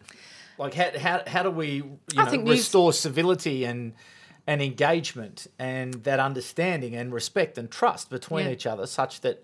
Like 0.58 0.74
how 0.74 0.90
how, 1.00 1.22
how 1.28 1.44
do 1.44 1.52
we 1.52 1.68
you 1.76 2.00
I 2.18 2.24
know, 2.26 2.30
think 2.32 2.44
news- 2.44 2.58
restore 2.60 2.94
civility 2.94 3.66
and 3.66 3.94
and 4.48 4.62
engagement 4.62 5.48
and 5.58 5.94
that 6.04 6.20
understanding 6.20 6.96
and 6.96 7.12
respect 7.14 7.58
and 7.58 7.70
trust 7.72 8.10
between 8.10 8.46
Yeah. 8.46 8.52
each 8.54 8.66
other 8.68 8.86
such 8.86 9.22
that 9.22 9.44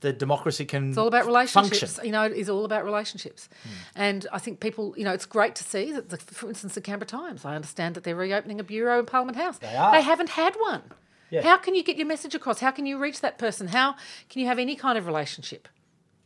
the 0.00 0.12
democracy 0.12 0.64
can 0.64 0.88
It's 0.88 0.98
all 0.98 1.06
about 1.06 1.26
relationships. 1.26 1.78
function. 1.80 2.06
You 2.06 2.12
know, 2.12 2.22
it 2.24 2.32
is 2.32 2.48
all 2.48 2.64
about 2.64 2.84
relationships. 2.84 3.48
And 3.94 4.26
I 4.32 4.38
think 4.38 4.58
people, 4.60 4.94
you 4.96 5.04
know, 5.04 5.12
it's 5.12 5.26
great 5.26 5.54
to 5.56 5.62
see 5.64 5.92
that, 5.92 6.08
the, 6.08 6.16
for 6.16 6.48
instance, 6.48 6.74
the 6.74 6.80
Canberra 6.80 7.06
Times, 7.06 7.44
I 7.44 7.54
understand 7.54 7.94
that 7.96 8.04
they're 8.04 8.16
reopening 8.16 8.58
a 8.60 8.64
bureau 8.64 8.98
in 8.98 9.04
Parliament 9.06 9.36
House. 9.36 9.58
They 9.58 9.76
are. 9.76 9.92
They 9.92 10.00
haven't 10.02 10.30
had 10.30 10.54
one. 10.56 10.82
Yeah. 11.30 11.42
How 11.42 11.56
can 11.58 11.74
you 11.74 11.82
get 11.82 11.96
your 11.96 12.06
message 12.06 12.34
across? 12.34 12.60
How 12.60 12.70
can 12.70 12.86
you 12.86 12.98
reach 12.98 13.20
that 13.20 13.38
person? 13.38 13.68
How 13.68 13.94
can 14.28 14.40
you 14.40 14.46
have 14.46 14.58
any 14.58 14.76
kind 14.76 14.98
of 14.98 15.06
relationship? 15.06 15.68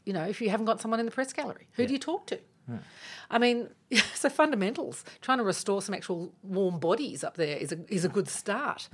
You 0.05 0.13
know, 0.13 0.25
if 0.25 0.41
you 0.41 0.51
haven't 0.51 0.67
got 0.67 0.81
someone 0.81 1.01
in 1.01 1.07
the 1.07 1.13
press 1.13 1.33
gallery, 1.33 1.69
who 1.73 1.87
do 1.87 1.93
you 1.93 1.99
talk 1.99 2.27
to? 2.27 2.39
I 3.31 3.39
mean, 3.39 3.69
so 4.15 4.29
fundamentals. 4.31 5.05
Trying 5.21 5.39
to 5.39 5.45
restore 5.45 5.83
some 5.83 5.95
actual 5.95 6.33
warm 6.43 6.79
bodies 6.79 7.23
up 7.23 7.37
there 7.37 7.57
is 7.59 7.73
a 7.73 7.79
is 7.89 8.05
a 8.05 8.09
good 8.09 8.29
start. 8.29 8.89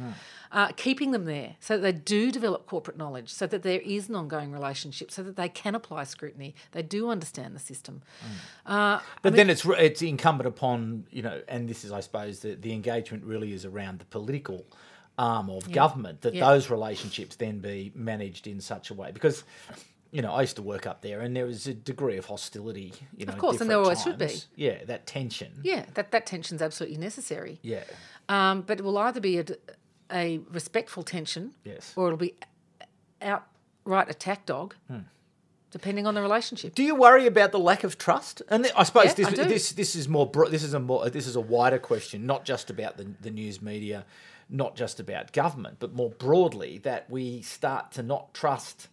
Uh, 0.50 0.68
keeping 0.76 1.12
them 1.12 1.24
there 1.24 1.54
so 1.60 1.76
that 1.76 1.82
they 1.82 1.92
do 1.92 2.32
develop 2.32 2.66
corporate 2.66 2.96
knowledge, 2.96 3.30
so 3.32 3.46
that 3.46 3.62
there 3.62 3.80
is 3.80 4.08
an 4.08 4.16
ongoing 4.16 4.50
relationship, 4.50 5.10
so 5.12 5.22
that 5.22 5.36
they 5.36 5.48
can 5.48 5.74
apply 5.76 6.02
scrutiny. 6.04 6.54
They 6.72 6.82
do 6.82 7.10
understand 7.10 7.54
the 7.54 7.60
system. 7.60 8.02
Uh, 8.66 8.98
But 9.22 9.34
then 9.36 9.50
it's 9.50 9.64
it's 9.64 10.02
incumbent 10.02 10.48
upon 10.48 11.06
you 11.10 11.22
know, 11.22 11.40
and 11.46 11.68
this 11.68 11.84
is 11.84 11.92
I 11.92 12.00
suppose 12.00 12.40
the 12.40 12.54
the 12.56 12.72
engagement 12.72 13.22
really 13.24 13.52
is 13.52 13.64
around 13.64 14.00
the 14.00 14.06
political 14.06 14.64
arm 15.18 15.50
of 15.50 15.70
government 15.72 16.22
that 16.22 16.34
Yeah. 16.34 16.48
those 16.50 16.70
relationships 16.70 17.36
then 17.36 17.58
be 17.60 17.92
managed 17.94 18.46
in 18.46 18.60
such 18.60 18.90
a 18.90 18.94
way 18.94 19.10
because. 19.12 19.44
You 20.12 20.22
know, 20.22 20.32
I 20.32 20.40
used 20.40 20.56
to 20.56 20.62
work 20.62 20.88
up 20.88 21.02
there, 21.02 21.20
and 21.20 21.36
there 21.36 21.46
was 21.46 21.68
a 21.68 21.72
degree 21.72 22.16
of 22.16 22.24
hostility. 22.26 22.92
You 23.16 23.26
know, 23.26 23.32
Of 23.32 23.38
course, 23.38 23.60
and 23.60 23.70
there 23.70 23.78
always 23.78 24.02
should 24.02 24.18
be. 24.18 24.34
Yeah, 24.56 24.82
that 24.86 25.06
tension. 25.06 25.60
yeah, 25.62 25.84
that 25.94 26.10
that 26.10 26.26
tension's 26.26 26.60
absolutely 26.60 26.98
necessary. 26.98 27.60
Yeah. 27.62 27.84
Um, 28.28 28.62
but 28.62 28.80
it 28.80 28.82
will 28.82 28.98
either 28.98 29.20
be 29.20 29.40
a 30.12 30.38
respectful 30.50 31.04
tension, 31.04 31.54
Yes. 31.64 31.92
or 31.94 32.08
it'll 32.08 32.16
be 32.18 32.34
outright 33.22 34.10
attack 34.10 34.46
dog, 34.46 34.74
Hmm. 34.88 34.98
depending 35.70 36.06
on 36.08 36.14
the 36.14 36.22
relationship. 36.22 36.74
Do 36.74 36.82
you 36.82 36.94
worry 36.96 37.26
about 37.26 37.52
the 37.52 37.60
lack 37.60 37.84
of 37.84 37.96
trust? 37.98 38.42
And 38.48 38.64
th- 38.64 38.74
I 38.76 38.82
suppose 38.82 39.06
Yeah, 39.16 39.30
this, 39.30 39.38
I 39.38 39.44
this 39.44 39.72
this 39.72 39.94
is 39.94 40.08
more 40.08 40.26
bro- 40.28 40.48
this 40.48 40.64
is 40.64 40.74
a 40.74 40.80
more 40.80 41.08
this 41.10 41.26
is 41.28 41.36
a 41.36 41.40
wider 41.40 41.78
question, 41.78 42.26
not 42.26 42.44
just 42.44 42.70
about 42.70 42.96
the, 42.96 43.04
the 43.20 43.30
news 43.30 43.62
media, 43.62 44.04
not 44.50 44.76
just 44.76 45.00
about 45.00 45.32
government, 45.32 45.76
but 45.78 45.94
more 45.94 46.10
broadly 46.10 46.78
that 46.78 47.08
we 47.08 47.42
start 47.42 47.92
to 47.92 48.02
not 48.02 48.34
trust, 48.34 48.88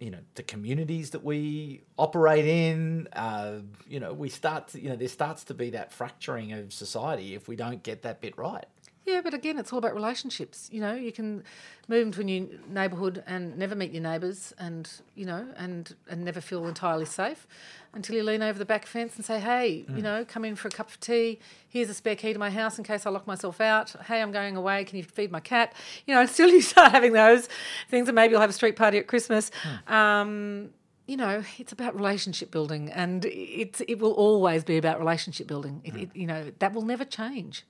you 0.00 0.10
know, 0.10 0.18
the 0.34 0.42
communities 0.42 1.10
that 1.10 1.22
we 1.22 1.82
operate 1.98 2.46
in. 2.46 3.08
Uh, 3.12 3.58
you 3.86 4.00
know, 4.00 4.12
we 4.12 4.28
start 4.28 4.68
to 4.68 4.80
you 4.80 4.88
know 4.88 4.96
there 4.96 5.08
starts 5.08 5.44
to 5.44 5.54
be 5.54 5.70
that 5.70 5.92
fracturing 5.92 6.52
of 6.52 6.72
society 6.72 7.34
if 7.34 7.48
we 7.48 7.56
don't 7.56 7.82
get 7.82 8.02
that 8.02 8.20
bit 8.20 8.36
right. 8.38 8.66
Yeah, 9.06 9.20
but 9.22 9.34
again, 9.34 9.58
it's 9.58 9.70
all 9.70 9.78
about 9.78 9.94
relationships. 9.94 10.70
You 10.72 10.80
know, 10.80 10.94
you 10.94 11.12
can 11.12 11.44
move 11.88 12.06
into 12.06 12.22
a 12.22 12.24
new 12.24 12.58
neighbourhood 12.66 13.22
and 13.26 13.56
never 13.58 13.74
meet 13.74 13.92
your 13.92 14.02
neighbours, 14.02 14.54
and 14.58 14.88
you 15.14 15.26
know, 15.26 15.46
and 15.56 15.94
and 16.08 16.24
never 16.24 16.40
feel 16.40 16.66
entirely 16.66 17.04
safe 17.04 17.46
until 17.92 18.16
you 18.16 18.22
lean 18.22 18.42
over 18.42 18.58
the 18.58 18.64
back 18.64 18.86
fence 18.86 19.16
and 19.16 19.24
say, 19.24 19.40
"Hey, 19.40 19.84
Mm. 19.88 19.96
you 19.96 20.02
know, 20.02 20.24
come 20.24 20.44
in 20.46 20.56
for 20.56 20.68
a 20.68 20.70
cup 20.70 20.88
of 20.88 20.98
tea. 21.00 21.38
Here's 21.68 21.90
a 21.90 21.94
spare 21.94 22.16
key 22.16 22.32
to 22.32 22.38
my 22.38 22.48
house 22.50 22.78
in 22.78 22.84
case 22.84 23.04
I 23.04 23.10
lock 23.10 23.26
myself 23.26 23.60
out. 23.60 23.90
Hey, 24.06 24.22
I'm 24.22 24.32
going 24.32 24.56
away. 24.56 24.84
Can 24.84 24.96
you 24.96 25.04
feed 25.04 25.30
my 25.30 25.40
cat?" 25.40 25.74
You 26.06 26.14
know, 26.14 26.20
until 26.28 26.48
you 26.48 26.62
start 26.62 26.92
having 26.92 27.12
those 27.12 27.48
things, 27.90 28.08
and 28.08 28.14
maybe 28.16 28.32
you'll 28.32 28.40
have 28.40 28.50
a 28.50 28.54
street 28.54 28.76
party 28.76 28.96
at 28.98 29.06
Christmas. 29.06 29.50
Hmm. 29.62 29.92
Um, 29.94 30.70
you 31.06 31.18
know, 31.18 31.44
it's 31.58 31.72
about 31.72 31.94
relationship 31.94 32.50
building, 32.50 32.90
and 32.90 33.26
it 33.26 33.82
it 33.86 33.98
will 33.98 34.12
always 34.12 34.64
be 34.64 34.78
about 34.78 34.98
relationship 34.98 35.46
building. 35.46 35.82
It, 35.84 35.94
it, 35.94 36.16
you 36.16 36.26
know, 36.26 36.50
that 36.60 36.72
will 36.72 36.86
never 36.86 37.04
change. 37.04 37.64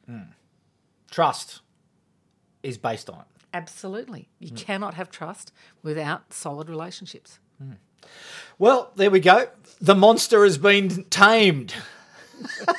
Trust 1.15 1.61
is 2.65 2.77
based 2.77 3.09
on 3.09 3.21
it. 3.21 3.27
Absolutely. 3.53 4.29
You 4.41 4.49
Hmm. 4.49 4.57
cannot 4.57 4.95
have 4.95 5.11
trust 5.13 5.53
without 5.81 6.33
solid 6.33 6.69
relationships. 6.69 7.39
Well, 8.59 8.91
there 8.97 9.13
we 9.13 9.21
go. 9.21 9.49
The 9.81 9.95
monster 9.95 10.43
has 10.43 10.59
been 10.59 11.05
tamed. 11.05 11.73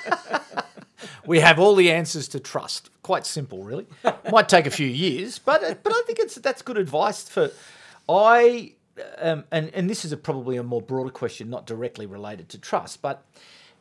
we 1.25 1.39
have 1.39 1.59
all 1.59 1.75
the 1.75 1.89
answers 1.89 2.27
to 2.29 2.39
trust. 2.41 2.89
Quite 3.03 3.25
simple, 3.25 3.63
really. 3.63 3.87
Might 4.29 4.49
take 4.49 4.65
a 4.65 4.71
few 4.71 4.87
years, 4.87 5.39
but 5.39 5.63
uh, 5.63 5.75
but 5.81 5.93
I 5.93 6.01
think 6.05 6.19
it's 6.19 6.35
that's 6.35 6.61
good 6.61 6.77
advice 6.77 7.27
for. 7.29 7.51
I 8.09 8.73
um, 9.19 9.45
and 9.51 9.69
and 9.73 9.89
this 9.89 10.03
is 10.05 10.11
a, 10.11 10.17
probably 10.17 10.57
a 10.57 10.63
more 10.63 10.81
broader 10.81 11.09
question, 11.09 11.49
not 11.49 11.65
directly 11.65 12.05
related 12.05 12.49
to 12.49 12.57
trust, 12.57 13.01
but 13.01 13.23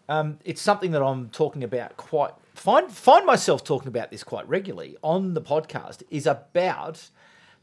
um, 0.08 0.38
it's 0.44 0.62
something 0.62 0.92
that 0.92 1.02
I'm 1.02 1.28
talking 1.30 1.64
about 1.64 1.96
quite 1.96 2.32
find 2.54 2.90
find 2.90 3.26
myself 3.26 3.64
talking 3.64 3.88
about 3.88 4.10
this 4.10 4.24
quite 4.24 4.48
regularly 4.48 4.96
on 5.02 5.34
the 5.34 5.42
podcast 5.42 6.02
is 6.10 6.26
about 6.26 7.10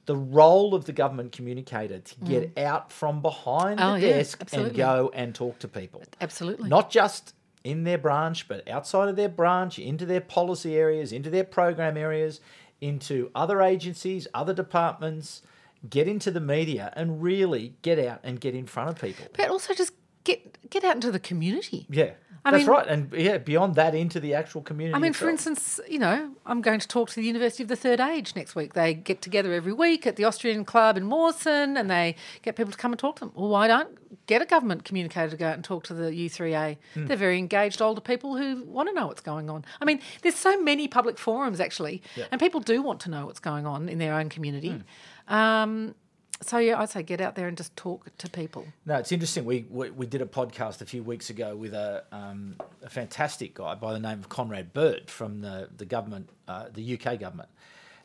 the 0.06 0.15
role 0.15 0.73
of 0.73 0.86
the 0.86 0.91
government 0.93 1.32
communicator 1.32 1.99
to 1.99 2.15
get 2.25 2.58
out 2.58 2.91
from 2.91 3.21
behind 3.21 3.80
Mm. 3.80 3.84
Oh, 3.84 3.99
the 3.99 4.08
yeah, 4.08 4.13
desk 4.13 4.43
and 4.54 4.73
go 4.75 5.12
and 5.13 5.34
talk 5.36 5.60
to 5.60 5.67
people. 5.67 6.04
Absolutely. 6.19 6.69
Not 6.69 6.89
just 6.89 7.36
in 7.63 7.84
their 7.84 7.99
branch, 7.99 8.47
but 8.47 8.67
outside 8.67 9.08
of 9.10 9.15
their 9.15 9.30
branch, 9.30 9.77
into 9.77 10.06
their 10.06 10.21
policy 10.21 10.75
areas, 10.75 11.12
into 11.12 11.30
their 11.30 11.43
program 11.43 11.95
areas, 11.97 12.41
into 12.82 13.30
other 13.36 13.62
agencies, 13.62 14.27
other 14.34 14.54
departments, 14.56 15.43
get 15.88 16.08
into 16.08 16.32
the 16.32 16.39
media 16.39 16.91
and 16.95 17.21
really 17.21 17.75
get 17.84 17.99
out 17.99 18.19
and 18.23 18.39
get 18.41 18.56
in 18.56 18.65
front 18.65 18.89
of 18.89 18.99
people. 18.99 19.25
But 19.38 19.49
also 19.51 19.75
just 19.75 19.93
get 20.24 20.70
get 20.70 20.84
out 20.84 20.96
into 20.96 21.12
the 21.12 21.20
community. 21.20 21.86
Yeah. 21.90 22.12
I 22.44 22.50
that's 22.52 22.62
mean- 22.64 22.72
right. 22.72 22.88
And 22.88 23.14
yeah, 23.14 23.38
beyond 23.38 23.76
that 23.76 23.94
into 23.94 24.20
the 24.20 24.34
actual 24.34 24.62
community. 24.62 24.96
I 24.96 25.00
mean, 25.00 25.14
for 25.14 25.30
instance, 25.30 25.80
you 25.88 26.00
know, 26.00 26.32
I'm 26.46 26.62
going 26.62 26.80
to 26.80 26.88
talk 26.88 27.10
to 27.10 27.16
the 27.16 27.24
University 27.24 27.62
of 27.62 27.70
the 27.70 27.76
Third 27.76 28.00
Age 28.00 28.36
next 28.36 28.56
week. 28.56 28.74
They 28.74 28.96
get 28.96 29.22
together 29.22 29.54
every 29.54 29.74
week 29.74 30.08
at 30.08 30.16
the 30.16 30.24
Austrian 30.24 30.66
Club 30.66 30.98
in 30.98 31.04
Mawson 31.04 31.78
and 31.78 31.90
they 31.90 32.16
get 32.42 32.56
people 32.56 32.72
to 32.72 32.78
come 32.78 32.94
and 32.94 32.98
talk 33.00 33.18
to 33.18 33.26
them. 33.26 33.32
Well, 33.36 33.50
why 33.50 33.68
don't 33.68 34.26
get 34.26 34.42
a 34.42 34.46
government 34.46 34.86
communicator 34.86 35.30
to 35.30 35.38
go 35.38 35.48
out 35.50 35.54
and 35.54 35.64
talk 35.64 35.84
to 35.86 35.94
the 35.94 36.06
U3A? 36.10 36.78
Hmm. 36.96 37.06
They're 37.06 37.16
very 37.16 37.38
engaged 37.38 37.80
older 37.80 38.02
people 38.02 38.36
who 38.36 38.64
want 38.64 38.90
to 38.90 38.96
know 38.96 39.06
what's 39.06 39.22
going 39.22 39.48
on. 39.48 39.64
I 39.80 39.86
mean, 39.86 40.00
there's 40.24 40.36
so 40.36 40.60
many 40.60 40.88
public 40.88 41.20
forums 41.20 41.60
actually, 41.60 42.02
and 42.32 42.42
people 42.42 42.60
do 42.60 42.82
want 42.82 43.02
to 43.02 43.12
know 43.12 43.28
what's 43.28 43.40
going 43.40 43.68
on 43.68 43.88
in 43.88 44.00
their 44.00 44.16
own 44.16 44.30
community. 44.30 44.82
Hmm. 45.28 45.34
Um, 45.34 45.96
so, 46.41 46.58
yeah, 46.58 46.80
I'd 46.80 46.89
say 46.89 47.04
get 47.04 47.21
out 47.21 47.36
there 47.36 47.47
and 47.47 47.56
just 47.56 47.75
talk 47.75 48.15
to 48.17 48.30
people. 48.30 48.65
No, 48.86 48.95
it's 48.95 49.12
interesting. 49.12 49.45
We, 49.45 49.65
we 49.69 49.89
we 49.91 50.06
did 50.06 50.21
a 50.21 50.25
podcast 50.25 50.82
a 50.82 50.86
few 50.86 51.04
weeks 51.04 51.30
ago 51.30 51.56
with 51.56 51.73
a 51.73 52.04
um, 52.12 52.56
a 52.82 52.89
fantastic 52.89 53.54
guy 53.54 53.75
by 53.75 53.93
the 53.93 53.99
name 53.99 54.19
of 54.19 54.30
Conrad 54.30 54.73
Bird 54.73 55.10
from 55.10 55.41
the 55.41 55.69
the 55.75 55.86
government, 55.86 56.30
uh, 56.47 56.65
the 56.73 56.97
UK 56.99 57.19
government, 57.19 57.49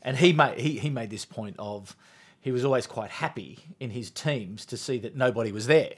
and 0.03 0.16
he 0.16 0.33
made 0.33 0.59
he, 0.59 0.79
he 0.79 0.90
made 0.90 1.11
this 1.11 1.25
point 1.25 1.57
of 1.59 1.96
he 2.40 2.53
was 2.53 2.64
always 2.64 2.87
quite 2.87 3.11
happy 3.11 3.59
in 3.81 3.90
his 3.90 4.11
teams 4.11 4.64
to 4.66 4.77
see 4.77 4.99
that 4.99 5.16
nobody 5.16 5.51
was 5.51 5.66
there. 5.66 5.94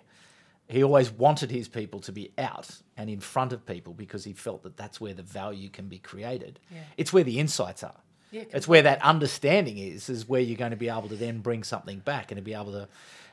He 0.69 0.83
always 0.83 1.11
wanted 1.11 1.51
his 1.51 1.67
people 1.67 2.01
to 2.01 2.13
be 2.13 2.31
out 2.39 2.79
and 2.97 3.09
in 3.09 3.21
front 3.21 3.53
of 3.53 3.65
people 3.67 3.95
because 3.95 4.25
he 4.25 4.33
felt 4.33 4.63
that 4.63 4.77
that's 4.77 5.01
where 5.01 5.15
the 5.15 5.23
value 5.23 5.71
can 5.71 5.89
be 5.89 5.99
created. 5.99 6.61
It's 6.97 7.13
where 7.13 7.25
the 7.25 7.39
insights 7.39 7.83
are. 7.83 7.97
Yeah, 8.31 8.45
it's 8.51 8.69
where 8.69 8.83
that 8.83 9.03
understanding 9.03 9.79
is, 9.79 10.09
is 10.09 10.29
where 10.29 10.41
you're 10.41 10.57
going 10.57 10.73
to 10.73 10.77
be 10.77 10.89
able 10.89 11.09
to 11.09 11.17
then 11.17 11.41
bring 11.41 11.65
something 11.65 12.01
back 12.01 12.31
and 12.31 12.37
to 12.37 12.43
be 12.43 12.55
able 12.55 12.73
to 12.73 12.89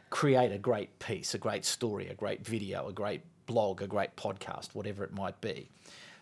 create 0.10 0.52
a 0.52 0.58
great 0.58 1.00
piece, 1.00 1.34
a 1.34 1.38
great 1.38 1.66
story, 1.66 2.08
a 2.08 2.14
great 2.14 2.46
video, 2.46 2.88
a 2.88 2.94
great 2.94 3.22
blog, 3.46 3.82
a 3.82 3.88
great 3.88 4.16
podcast, 4.16 4.70
whatever 4.74 5.04
it 5.04 5.14
might 5.14 5.40
be. 5.42 5.70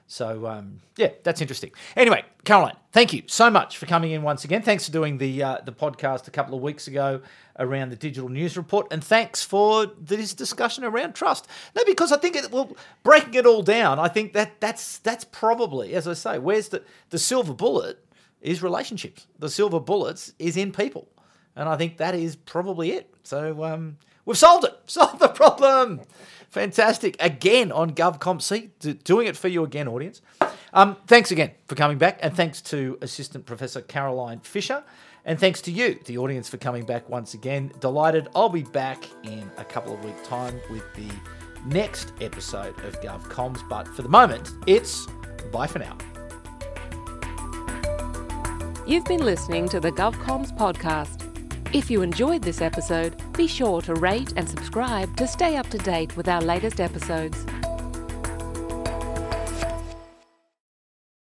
So 0.07 0.47
um, 0.47 0.81
yeah, 0.97 1.09
that's 1.23 1.41
interesting. 1.41 1.71
Anyway, 1.95 2.23
Caroline, 2.43 2.75
thank 2.91 3.13
you 3.13 3.23
so 3.27 3.49
much 3.49 3.77
for 3.77 3.85
coming 3.85 4.11
in 4.11 4.21
once 4.21 4.43
again. 4.43 4.61
Thanks 4.61 4.85
for 4.85 4.91
doing 4.91 5.17
the 5.17 5.41
uh, 5.41 5.57
the 5.65 5.71
podcast 5.71 6.27
a 6.27 6.31
couple 6.31 6.55
of 6.55 6.61
weeks 6.61 6.87
ago 6.87 7.21
around 7.57 7.89
the 7.89 7.95
digital 7.95 8.29
news 8.29 8.57
report, 8.57 8.87
and 8.91 9.03
thanks 9.03 9.43
for 9.43 9.85
this 9.85 10.33
discussion 10.33 10.83
around 10.83 11.13
trust. 11.13 11.47
No, 11.75 11.83
because 11.85 12.11
I 12.11 12.17
think 12.17 12.35
it 12.35 12.51
well 12.51 12.75
breaking 13.03 13.35
it 13.35 13.45
all 13.45 13.63
down. 13.63 13.97
I 13.97 14.09
think 14.09 14.33
that 14.33 14.59
that's 14.59 14.97
that's 14.99 15.23
probably, 15.23 15.93
as 15.93 16.07
I 16.07 16.13
say, 16.13 16.37
where's 16.37 16.69
the 16.69 16.83
the 17.09 17.17
silver 17.17 17.53
bullet 17.53 18.02
is 18.43 18.61
relationships. 18.61 19.25
The 19.39 19.49
silver 19.49 19.79
bullets 19.79 20.33
is 20.37 20.57
in 20.57 20.71
people, 20.71 21.07
and 21.55 21.67
I 21.67 21.77
think 21.77 21.97
that 21.97 22.13
is 22.13 22.35
probably 22.35 22.91
it. 22.91 23.11
So 23.23 23.63
um, 23.63 23.97
we've 24.25 24.37
solved 24.37 24.65
it. 24.65 24.77
Solved 24.85 25.19
the 25.19 25.29
problem. 25.29 26.01
Fantastic. 26.49 27.15
Again 27.19 27.71
on 27.71 27.91
GovComs. 27.95 28.43
See, 28.43 28.69
doing 29.03 29.27
it 29.27 29.35
for 29.35 29.47
you 29.47 29.63
again, 29.63 29.87
audience. 29.87 30.21
Um, 30.73 30.97
thanks 31.07 31.31
again 31.31 31.51
for 31.67 31.75
coming 31.75 31.97
back, 31.97 32.19
and 32.21 32.35
thanks 32.35 32.61
to 32.63 32.97
Assistant 33.01 33.45
Professor 33.45 33.81
Caroline 33.81 34.39
Fisher, 34.39 34.83
and 35.25 35.39
thanks 35.39 35.61
to 35.61 35.71
you, 35.71 35.99
the 36.05 36.17
audience, 36.17 36.49
for 36.49 36.57
coming 36.57 36.85
back 36.85 37.09
once 37.09 37.33
again. 37.33 37.71
Delighted. 37.79 38.27
I'll 38.35 38.49
be 38.49 38.63
back 38.63 39.07
in 39.23 39.49
a 39.57 39.63
couple 39.63 39.93
of 39.93 40.03
weeks' 40.03 40.27
time 40.27 40.59
with 40.69 40.83
the 40.95 41.09
next 41.65 42.11
episode 42.21 42.77
of 42.83 42.99
GovComs, 43.01 43.67
but 43.69 43.87
for 43.87 44.01
the 44.01 44.09
moment, 44.09 44.51
it's 44.67 45.07
bye 45.51 45.67
for 45.67 45.79
now. 45.79 45.97
You've 48.85 49.05
been 49.05 49.23
listening 49.23 49.69
to 49.69 49.79
the 49.79 49.93
GovComs 49.93 50.57
podcast. 50.57 51.29
If 51.73 51.89
you 51.89 52.01
enjoyed 52.01 52.41
this 52.41 52.61
episode, 52.61 53.15
be 53.31 53.47
sure 53.47 53.81
to 53.81 53.95
rate 53.95 54.33
and 54.35 54.47
subscribe 54.47 55.15
to 55.15 55.25
stay 55.25 55.55
up 55.55 55.69
to 55.69 55.77
date 55.77 56.17
with 56.17 56.27
our 56.27 56.41
latest 56.41 56.81
episodes. 56.81 57.45